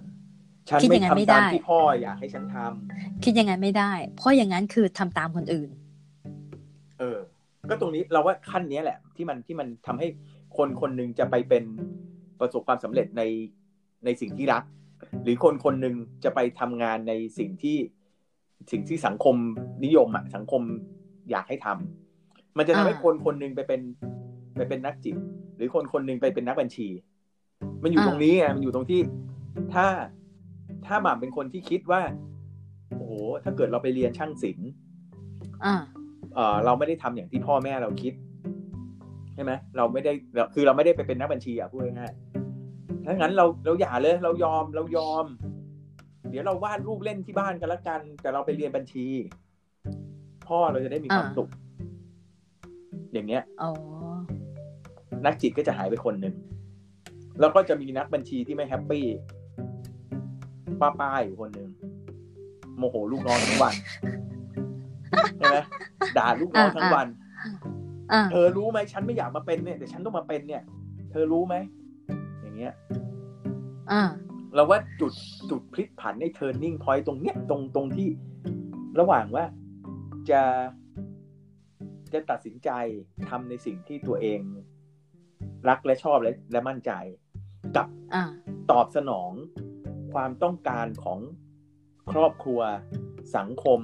[0.69, 5.69] ฉันคิดอไม่ย่างนั้นไม่ทำตามได้ที่พ่ออยากให้ฉันทำคิดอย่างนั้นไม่ได้ เพราะอย่างนั้นคือทำตามคนอื่น
[6.99, 7.17] เออ
[7.69, 10.07] ก็ตรงนี้เราว่าขั้นเนี้ยแหละ ที่มันที่มันทำให้
[10.57, 11.63] คนคนหนึ่งจะไปเป็น
[12.39, 13.23] ประสบความสำเร็จใน
[14.05, 14.63] ในสิ่งที่รัก
[15.23, 17.78] หรือคนคนหนึ่งจะไปทำงานในสิ่งที่
[18.71, 19.36] สิ่งที่สังคม
[19.86, 20.61] นิยมอะสังคม
[21.32, 22.05] อยากให้ทำ
[22.58, 23.82] มันจะทำให้อ่าคนคนหนึ่งไปเป็น
[24.58, 25.16] ไปเป็นนักจิต
[25.58, 26.88] หรือคนคนหนึ่งไปเป็นนักบัญชี
[27.84, 29.01] มันอยู่อ่าตรงนี้ไงมันอยู่ตรงที่
[29.74, 29.86] ถ้า
[30.86, 32.01] ถ้าหม่ำเป็นคนที่คิดว่า
[32.97, 34.70] โอ้โหถ้าเกิดเราไปเรียนช่างศิลป์
[35.64, 35.74] อ่า
[36.34, 38.14] เออเราไม่ได้ทำอย่างที่พ่อแม่เราคิด
[39.34, 45.26] ใช่ไหมเราไม่ได้เราคือเราไม่ได้ไปเป็นนักบัญชีอะพูดง่ายๆถ้างั้นเราเราอย่าเลย เรายอมเรายอม
[46.30, 49.06] เดี๋ยวเราวาดรูปเล่นที่บ้านกันละกัน แต่เราไปเรียนบัญชี
[50.47, 51.49] พ่อเราจะได้มีความอ่าสุข
[53.16, 53.72] อย่างเงี้ยอ๋อ
[55.26, 56.36] นักจิตก็จะหายไปคนหนึ่ง
[57.39, 59.05] แล้วก็จะมีนักบัญชีที่ไม่แฮปปี้
[60.82, 61.70] ป้าป้าอยู่คนหนึ่ง
[62.78, 63.74] โมโหลูกน้องทั้งวัน
[65.38, 65.57] ใช่ไหม
[66.18, 67.07] ด่าลูกน้องทั้งวัน
[68.11, 70.61] อ่าเธอรู้ไหมฉันไม่อยากมาเป็นเนี่ยแต่ฉันต้องมาเป็นเนี่ย
[71.11, 71.55] เธอรู้ไหม
[72.41, 72.74] อย่างเงี้ย
[73.91, 74.01] อ่า
[74.55, 75.13] เราว่าจุด
[75.49, 78.09] จุดพลิกผันใน turning point ตรงเนี้ยตรงตรงที่
[78.99, 79.43] ระหว่างว่า
[80.30, 80.41] จะ
[82.14, 82.70] จะตัดสินใจ
[83.30, 84.41] ทำในสิ่งที่ตัวเอง
[85.70, 86.91] รักและชอบและและมั่นใจ
[87.76, 88.24] กับอ่า
[88.72, 89.32] ตอบสนอง
[90.14, 91.20] ความต้องการของ
[92.12, 92.62] ครอบครัว
[93.38, 93.80] สังคม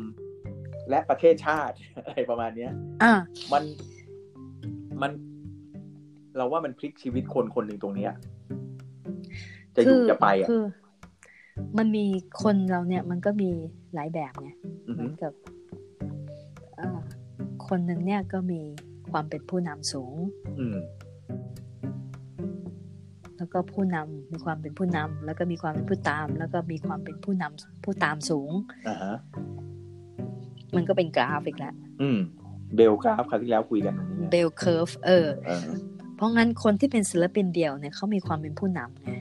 [0.89, 2.71] และประเทศชาติอะไรประมาณเนี้ย
[3.03, 3.13] อ่า
[3.53, 3.63] มัน
[5.01, 5.11] มัน
[6.37, 8.11] เราว่ามันพลิกชีวิตคนคนหนึ่งตรงเนี้ย
[9.75, 10.63] จะอยู่จะไปอะคือ
[11.77, 12.05] มันมี
[12.43, 13.51] คนเราเนี่ย มันก็มี
[13.93, 14.49] หลายแบบไง
[14.87, 15.33] อือฮึเหฮึมือนกับ
[16.79, 16.99] อ่า
[17.71, 18.61] คนหนึ่งเนี่ยก็มี
[19.11, 20.15] ความเป็นผู้นำสูง
[20.59, 20.77] อืม
[23.37, 28.51] แล้วก็ผู้นำมีความเป็นผู้นำแล้วก็มีความเป็นผู้ตาม แล้วก็มีความเป็นผู้นำผู้ตามสูง
[28.87, 29.17] อ่าฮะ
[30.75, 32.19] มันก็เป็นกราฟอีกแล้วอืม
[32.75, 35.65] bell กราฟคราวที่แล้วคุยกันตรงนี้ไง bell curve เออเออ
[36.15, 39.11] เพราะงั้นคนที่เป็นศิลปินเดี่ยวเนี่ยเขามีความเป็นผู้นำไง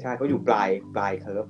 [0.00, 1.46] ใช่เขาอยู่ปลายปลายเคิร์ฟ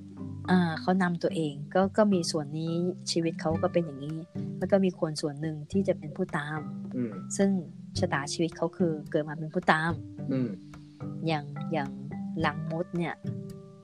[0.51, 2.72] อ่าเขานำตัวเองก็ก็มีส่วนนี้
[3.11, 4.16] ชีวิตเขาก็เป็นอย่างนี้
[4.62, 6.60] แล้วก็มีคนส่วนหนึ่งที่จะเป็นผู้ตาม
[6.96, 7.50] อืมซึ่ง
[7.98, 9.92] ชะตาชีวิตเขาคือเกิดมาเป็นผู้ตาม
[10.32, 10.48] อืม
[11.26, 11.90] อย่างอย่าง
[12.46, 13.14] ลังมดเนี่ย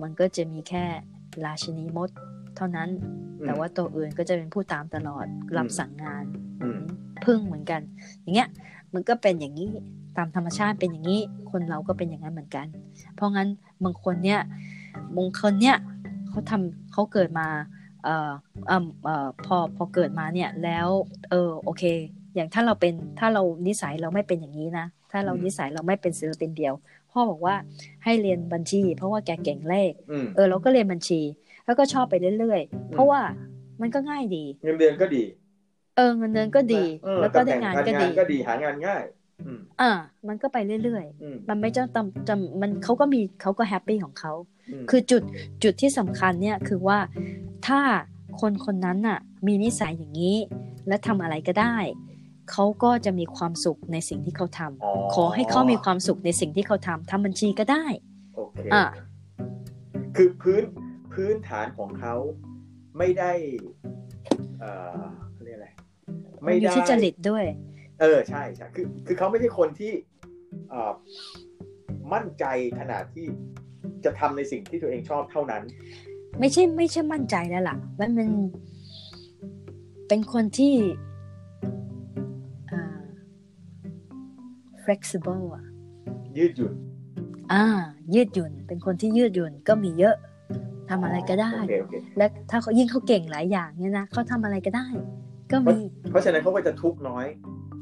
[0.02, 0.84] มันก็จะมีแค่
[1.44, 2.10] ราชินีมด
[2.56, 2.88] เท่านั้น
[3.44, 5.26] แต่ว่าตัวอื่นก็จะเป็นผู้ตามตลอด
[5.56, 6.24] รับสั่งงาน
[6.62, 6.80] อืม
[7.24, 7.80] พึ่งเหมือนกัน
[8.20, 8.48] อย่างเงี้ย
[8.94, 9.70] มันก็เป็นอย่างนี้
[10.16, 11.20] ตามธรรมชาติเป็นอย่างนี้
[11.50, 12.66] คนเราก็เป็นอย่างนั้นเหมือนกัน
[13.14, 13.48] เพราะงั้น
[13.84, 14.40] บางคนเนี่ย
[15.16, 15.76] บางคนเนี่ย
[16.28, 17.46] เขาทำเขาเกิดมา
[18.04, 18.30] เอ่อ
[18.66, 20.88] เอ่อเอ่อพอพอเกิดมาเนี่ยแล้ว
[21.30, 21.82] เออโอเค
[22.34, 26.74] อย่างถ้าเราเป็นถ้าเรานิสัยเราไม่เป็นอย่างนี้นะถ้าเรานิสัยเราไม่เป็นศิลปินเดียว
[27.10, 27.54] พ่อบอกว่า
[28.04, 31.20] ให้เรียนบัญชี เพราะว่าแกเก่งเลขอืมเออเราก็เรียนบัญชี
[31.64, 33.20] แล้วก็ชอบไปเรื่อยๆ เพราะว่า
[33.80, 35.24] มันก็ง่ายดี เงินเดือนก็ดี
[35.96, 39.02] เออเงินเดือนก็ดีเออแล้วก็ได้ตำแหน่งการงานก็ดีก็ดีหางานง่าย
[39.46, 39.90] อืมอ่า
[40.28, 44.32] มันก็ไปเรื่อยอืมๆมันไม่จำจำจำมันเขาก็มีเขาก็ happy ของเขา
[44.82, 45.22] มคือจุด
[45.62, 46.98] จุดที่สำคัญเนี่ยคือว่า
[47.66, 47.80] ถ้า
[48.40, 50.36] คนคนนั้นน่ะ มีนิสัยอย่างนี้
[50.88, 51.76] และทำอะไรก็ได้
[52.50, 57.84] เขาก็จะมีความสุขในสิ่งที่เขาทำขอให้เขามีความสุขในสิ่งที่เขาทำทำบัญชีก็ได้
[58.36, 58.84] โอเคอะ
[60.16, 60.62] คือพื้น
[61.12, 62.14] พื้นฐานของเขา
[62.98, 63.32] ไม่ได้
[64.60, 65.68] เอ่อเขาเรียกอะไร
[66.44, 67.44] ไม่มีได้ที่จริตด้วย
[68.00, 69.92] เออใช่ใช่คือคือเขาไม่ใช่คนที่
[70.70, 70.92] เอ่อ
[72.12, 72.44] มั่นใจ
[72.78, 73.26] ขนาดที่
[74.04, 75.62] จะทำในสิ่งที่ตัวเองชอบเท่านั้น
[76.40, 78.30] ไม่ใช่ไม่ใช่มั่นใจแล้วล่ะ มันมัน
[80.08, 80.74] เป็นคนที่
[82.70, 83.02] อ่า
[84.84, 85.64] flexible อะ
[86.38, 86.74] ยืดหยุ่น
[87.52, 87.64] อ่า
[88.14, 90.16] ยืดหยุ่น เป็นคนที่ยืดหยุ่นก็มีเยอะ
[90.88, 94.86] ทำอะไรก็ได้โอเคโอเคและถ้าเขายิ่งเขาเก่งหลายอย่างเนี่ยนะเขาทำอะไรก็ได้
[95.52, 95.78] ก็มี
[96.10, 97.77] เพราะฉะนั้นเขาก็จะทุกข์น้อยอ่า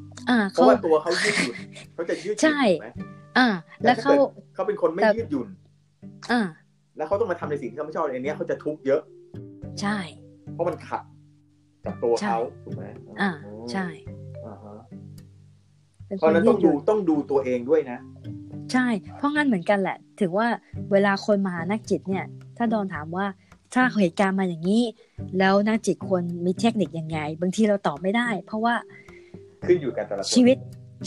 [0.53, 1.57] เพเขาราะว่าตัวเขายืดหยุ่น
[1.95, 2.89] เขาจะยืดหยุ่นใช่ถูกไหม
[3.39, 3.49] อ่า
[3.85, 4.12] แล้วเขา
[4.55, 5.49] เขาเป็นคนไม่แต่ยืดหยุ่น
[6.33, 6.41] อ่า
[6.97, 9.01] แล้วเขาต้องมาทำในสิ่งที่เขาไม่ชอบอันเนี้ยเขาจะทุกข์เยอะ
[9.81, 9.99] ใช่
[10.53, 11.03] เพราะมันขัด
[11.85, 12.85] กับตัวใช่เขาถูกไหม
[13.20, 13.31] อ่า
[13.72, 13.87] ใช่
[14.47, 14.77] อ่าฮะ
[16.07, 17.99] เป็นเพคราะนฉะนั้นยืต้องดหดูยุ่นต้องดูตัวเองด้วยนะ
[18.72, 20.49] ใช่ เพราะงั้นเหมือนกันแหละถึงว่า
[20.93, 22.24] เวลาคนมาหานักจิตเนี่ย
[22.57, 23.27] ถ้าโดนถามว่า
[23.74, 24.83] ถ้าเหตุการณ์มาอย่างนี้
[25.39, 28.74] แล้วนักจิตควรมีเทคนิคยังไง บางทีเราตอบไม่ได้ เพราะว่า
[29.65, 30.59] ขึ้นอยู่กับแต่ละคนชีวิต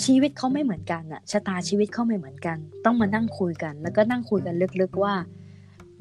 [0.05, 5.15] ชีวิตเขาไม่เหมือนกันอะชะตาชีวิตเขาไม่เหมือนกัน ต้องมานั่งคุยกัน แล้วก็นั่งคุยกันลึกๆว่า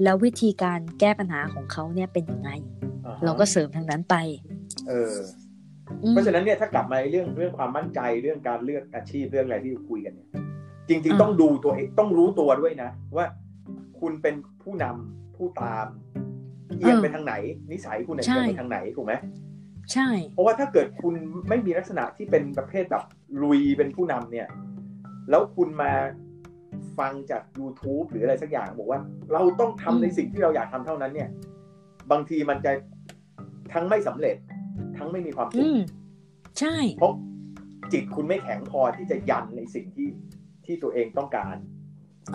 [0.02, 2.50] แล้ววิธีการแก้ปัญหาของเขาเนี่ยเป็นยังไง
[3.06, 4.16] อ่าฮะเราก็เสริมทางนั้นไป
[4.88, 5.14] เออ
[6.02, 10.28] อืมเพราะฉะนั้นเนี่ยถ้ากลับมาเรื่องเรื่องความมั่นใจเรื่องการเลือกอาชีพเรื่องอะไรที่คุยกันเนี่ย
[10.88, 13.26] จริง ๆ ต้องดูตัวเองต้องรู้ตัวด้วยนะ ว่า
[14.00, 15.86] คุณเป็นผู้นำผู้ตาม
[16.78, 17.34] เอียงไปทางไหน
[17.72, 19.14] นิสัยคุณเนี่ยเอียงไปทางไหนถูกไหม
[19.92, 21.14] ใช่ เพราะว่าถ้าเกิดคุณ
[21.48, 23.04] ไม่มีลักษณะที่เป็นประเภทแบบ
[23.42, 24.48] ลุยเป็นผู้นำเนี่ย
[25.30, 25.92] แล้วคุณมา
[26.98, 29.00] ฟังจาก YouTube หรืออะไรสักอย่างบอกว่า
[29.32, 31.28] เราต้องทำในสิ่งที่เราอยากทำเท่านั้นเนี่ย
[32.10, 32.72] บางทีมันจะ
[33.72, 34.36] ทั้งไม่สำเร็จ
[34.96, 35.78] ทั้งไม่มีความสุอืขม
[36.58, 37.12] ใช่เพราะ
[37.92, 40.08] จิตคุณไม่แข็งพอที่จะยันในสิ่งที่
[40.64, 41.56] ที่ตัวเองต้องการ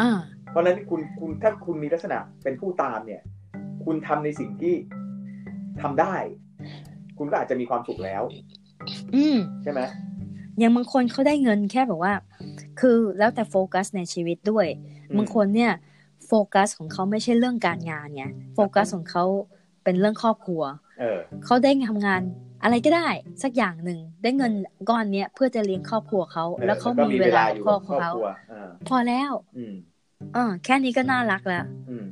[0.01, 0.11] อ่า
[0.49, 3.21] เพราะฉะนั้นคุณคุณถ้าคุณมีลักษณะเป็นผู้ตามเนี่ย
[3.85, 4.75] คุณทำในสิ่งที่
[5.81, 6.15] ทำได้
[7.17, 8.21] คุณก็อาจจะมีความสุขแล้ว
[9.15, 9.81] อืมใช่ไหม
[10.59, 12.13] อย่างบางคนเขาได้เงินแค่แบบว่า
[12.79, 15.71] คือแล้วแต่โฟกัสในชีวิตด้วยอืมบางคนเนี่ย
[16.27, 19.23] โฟกัสของเขาไม่ใช่เรื่องการงานไงโฟกัสของเขา
[19.83, 20.63] เป็นเรื่องครอบครัว
[20.99, 22.21] เออเขาได้ทำงาน
[22.63, 23.07] อะไรก็ได้
[23.43, 24.53] สักอย่างหนึ่งได้เงิน
[24.89, 29.73] ก้อนเนี้ยเพื่อจะเลี้ยงครอบครัวเขาออแล้วเขาก็มีเวลาอกับยู่ครกัอบบครัวเขาครอบครัวอ่าพอแล้ว อืม
[30.33, 32.05] เออแค่นี้ก็น่ารักแล้วอืม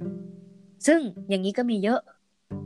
[0.87, 0.99] ซึ่ง
[1.29, 1.99] อย่างนี้ก็มีเยอะ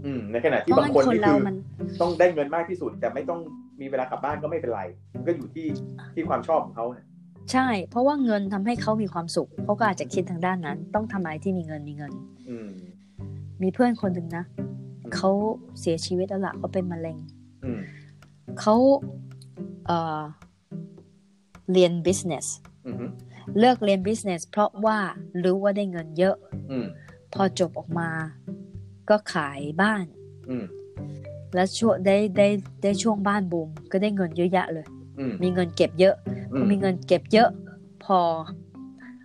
[0.06, 1.56] อืมในขณะเพที่ราะบางงั้นคนคนนี่เราคือมัน
[2.02, 3.40] ต้องได้เงินมากที่สุด แต่ไม่ต้อง
[3.82, 4.82] มีเวลากลับบ้านก็ไม่เป็นไร
[5.14, 5.68] มันก็อยู่ที่
[6.14, 7.06] ที่ความชอบของเขาเนี่ย
[7.52, 12.12] ใช่ เพราะว่าเงินทำให้เขามีความสุขเขาก็อาจจะคิดทางด้านนั้น ต้องทำอะไรที่มีเงินมีเงิน
[12.50, 12.70] อืม
[13.62, 14.64] มีเพื่อนคนหนึ่งนะอื
[15.10, 15.30] มเขา
[15.80, 17.18] เสียชีวิตแล้วล่ะเขาเป็นมะเร็ง
[17.64, 17.80] อืม
[18.60, 18.76] เขา
[19.86, 20.22] เอ่อ
[21.72, 22.46] เรียน business
[22.86, 22.96] อืม
[23.60, 24.98] เลือกเรียน business เพราะว่า
[25.44, 26.36] รู้ว่าได้เงินเยอะ
[26.72, 26.86] อืม
[27.34, 28.10] พอจบออกมา
[29.10, 30.06] ก็ขายบ้าน
[30.49, 30.66] อืม
[31.56, 32.47] แล้วช่วงได้ได้
[32.84, 34.86] ได้ช่วงบ้านบูมก็ได้เงินเยอะแยะเลย
[35.20, 36.16] อืมมีเงินเก็บเยอะ
[36.51, 37.49] อืพอมีเงินเก็บเยอะ
[38.03, 38.20] พอ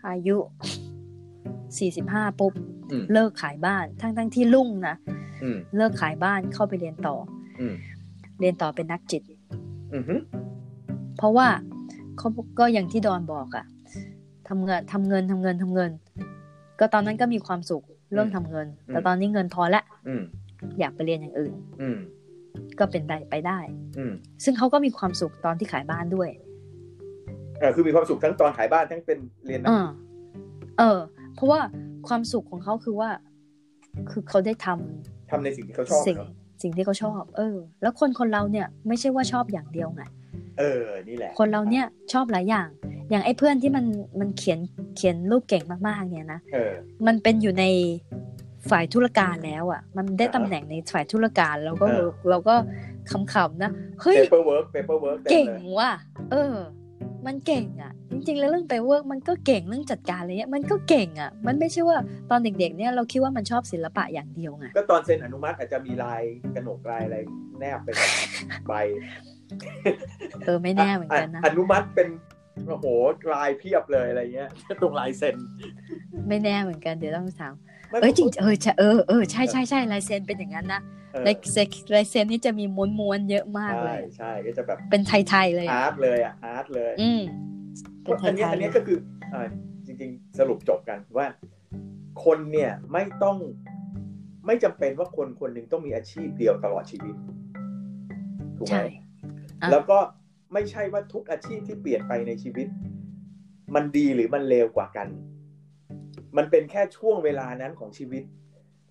[0.09, 0.37] อายุ
[1.59, 2.53] 45ปุ๊บ
[2.91, 4.97] อืมเลิกขายบ้านทั้งทั้งที่รุ่งนะ
[5.43, 7.16] อืมเลิกขายบ้านเข้าไปเรียนต่อ
[7.61, 7.74] อืม
[8.41, 9.22] เรียนต่อเป็นนักจิต
[9.93, 10.05] อืม
[11.16, 11.49] เพราะว่า
[12.18, 12.28] เขา
[12.59, 13.64] ก็อย่างที่ดอนบอกอะ
[14.49, 15.91] ทำเงินทำเงินทำเงินทำเงิน
[16.78, 20.23] ก็ตอนนั้นก็มีความสุข เรื่องทำเงิน แต่ตอนนี้เงินพอละอืม
[20.81, 21.99] อยากไปเรียนอย่างอื่น อืม
[22.79, 23.59] ก็เป็นได้ไปได้
[23.99, 24.13] อืม
[24.45, 26.31] ซึ่งเขาก็มีความสุขตอนที่ขายบ้านด้วย
[27.61, 29.81] เออคือมีความสุขทั้งตอนขายบ้านทั้งเป็นเรียนหนังอ่า
[30.79, 30.99] เออ
[31.35, 31.61] เพราะว่า
[32.09, 33.11] ความสุขของเขาคือว่า
[34.11, 36.31] คือเขาได้ทำทำในสิ่งที่เขาชอบสิ่งเนอะ
[36.63, 40.03] สิ่งที่เขาชอบ เออ แล้วคนคนเราเนี่ย ไม่ใช่ว่าชอบอย่างเดียวไง
[40.59, 42.69] เออ นี่แหละ คนเราเนี่ยชอบหลายอย่าง
[43.11, 43.85] อย่างไอ้เพื่อนที่มัน
[44.21, 44.59] มันเขียน
[44.97, 46.73] เขียนรูปเก่งมากๆ เนี่ยนะเออ
[47.07, 47.65] มันมันเป็นอยู่ใน
[48.71, 52.55] ฝ่ายธุรการแล้วอะ มันได้ตำแหน่งในฝ่ายธุรการเราก็เออเราก็
[53.11, 55.93] ขำๆนะเฮ้ย paperwork paperwork ต็มเก่งลยว่ะ
[56.33, 56.55] เออ
[57.27, 61.97] มันเก่งอะ จริง ๆ แล้วเรื่องไปเวิร์กมันก็เก่งเรื่องจัดการอะไรเงี้ยมันก็เก่งอะ มันไม่ใช่ว่า
[62.31, 66.23] ตอนเด็ก ๆ เนี่ยเราคิดว่ามันชอบศิลปะอย่างเดียวไงก็ตอนเซ็นอนุมัติอาจจะมีลาย
[66.55, 67.17] กระหนกลายอะไร
[67.59, 68.09] แนบไปกับ
[68.69, 68.73] ใบ
[70.45, 72.09] เออไม่แน่เหมือนกันนะอนุมัติเป็น
[72.69, 72.87] โอ้โห
[73.35, 74.51] ลายเพียบเลยอะไรเงี้ย
[74.83, 75.37] ตรงลายเซ็น
[76.29, 77.55] ไม่แน่เหมือนกันเดี๋ยวต้องถาม
[77.91, 80.81] ไม่เอ้ยจริงผมเออใช่เออเออใช่ใช่ใช่ลายเซ็นเป็นอย่างนั้นนะ
[81.13, 82.65] เออลายเซ็นลายเซ็นนี่จะมี
[82.99, 87.21] ม้วนๆเยอะมากเลใช่ยใช่ก็จะแบบเป็นไทยๆเลยอะอาร์ตเลยอะอาร์ตเลย อืม
[88.03, 88.99] เป็นไทอันเนี้ยยอันๆเลเนี้ยยก็คือ
[89.33, 89.47] อ่า
[89.87, 91.27] จริง ๆ สรุปจบกันว่า
[92.25, 93.37] คนเนี่ยไม่ต้อง
[94.47, 97.15] ไม่จำเป็นว่าคนคนหนึ่งต้องมีอาชีพเดียวตลอดชีวิต
[98.59, 98.83] ถูกไหมใช่
[99.63, 99.99] อะแล้วก็
[100.53, 102.66] ไม่ใช่ว่าทุกอาชีพที่เปลี่ยนไปในชีวิต
[103.74, 105.09] มันดีหรือมันเลวกว่ากัน
[106.36, 108.22] มันเป็นแค่ช่วงเวลานั้นของชีวิต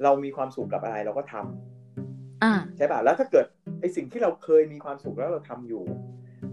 [0.04, 3.46] เรามีความสุขกับอะไรเราก็ทำอ่าใช่ป่ะแล้วถ้าเกิด
[3.80, 5.84] ไอสิ่งที่เราเคยมีความสุขแล้วเราทำอยู่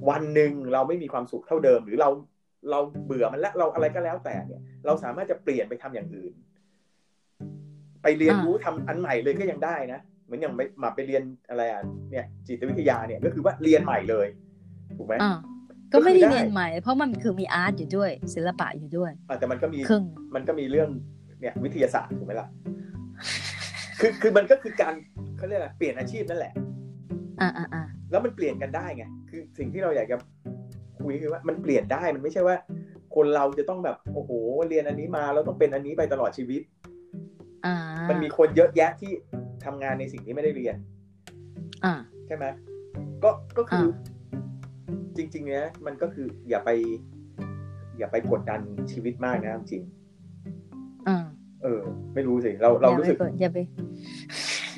[0.09, 2.11] วันหนึ่งเราไม่มีความสุขเท่าเดิม หรือเรา
[2.71, 6.33] เราเบื่อมันแล้วเราอะไรก็แล้วแต่เนี่ย เราสามารถจะเปลี่ยนไปทำอย่างอื่น
[8.03, 14.27] ไปเรียนอ่ารู้รู้ทำอันใหม่เลยก็ยังได้นะเหมือนอย่างไปมาไปเรียนอะไรอะเนี่ยจิตวิทยาเนี่ยก็คือว่าเรียนใหม่เลย
[14.97, 15.33] ถูกไหมอ่า
[15.93, 20.89] ก็ไม่ได้ก็คือได้เรียนใหม่ เพราะมันคือมีอาร์ตอยู่ด้วย ศิลปะอยู่ด้วยอะแต่มันก็มีครึ่งมันก็มีเรื่อง
[21.41, 22.49] เนี่ยวิทยาศาสตร์ถูกไหมล่ะ
[24.01, 24.95] คือคือมันก็คือการ
[25.37, 26.53] เขาเรียกอะไรเปลี่ยนอาชีพนั่นแหละ
[27.41, 30.17] อ่าอ่าอ่าแล้วมันเปลี่ยนกันได้ไงคือสิ่งที่เราอยากจะ
[31.05, 32.57] คุยคือว่ามันเปลี่ยนได้มันไม่ใช่ว่า
[33.15, 34.31] คนเราจะต้องแบบโอ้โห
[34.69, 36.63] เรียนอันนี้มาแล้วต้องเป็นอันนี้ไปตลอดชีวิต
[37.67, 37.77] อ่า
[38.11, 39.13] มันมีคนเยอะแยะที่
[39.65, 40.77] ทำงานในสิ่งที่ไม่ได้เรียน
[41.85, 41.95] อ่า
[42.27, 42.45] ใช่ไหม
[43.25, 44.16] ก็ก็คืออ่
[45.19, 46.71] จริงๆเนี้ยมันก็คืออย่าไป
[47.99, 48.61] อย่าไปกดดัน
[48.93, 49.83] ชีวิตมากนะจริง
[51.09, 51.17] อ่า
[51.63, 51.81] เออ
[52.15, 53.59] ไม่รู้สิ เราเรารู้สึกอย่าไป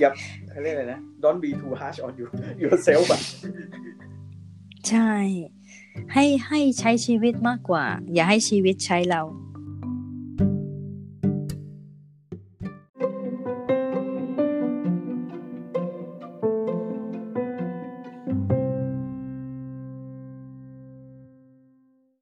[0.00, 0.10] อย่า
[0.50, 2.26] เขาเรียกอะไรนะ don't be too harsh on you
[2.62, 3.20] yourself อะ
[4.88, 5.12] ใช่
[6.12, 7.84] ให้ให้ใช้ชีวิตมากกว่า
[8.14, 9.22] อย่าให้ชีวิตใช้เรา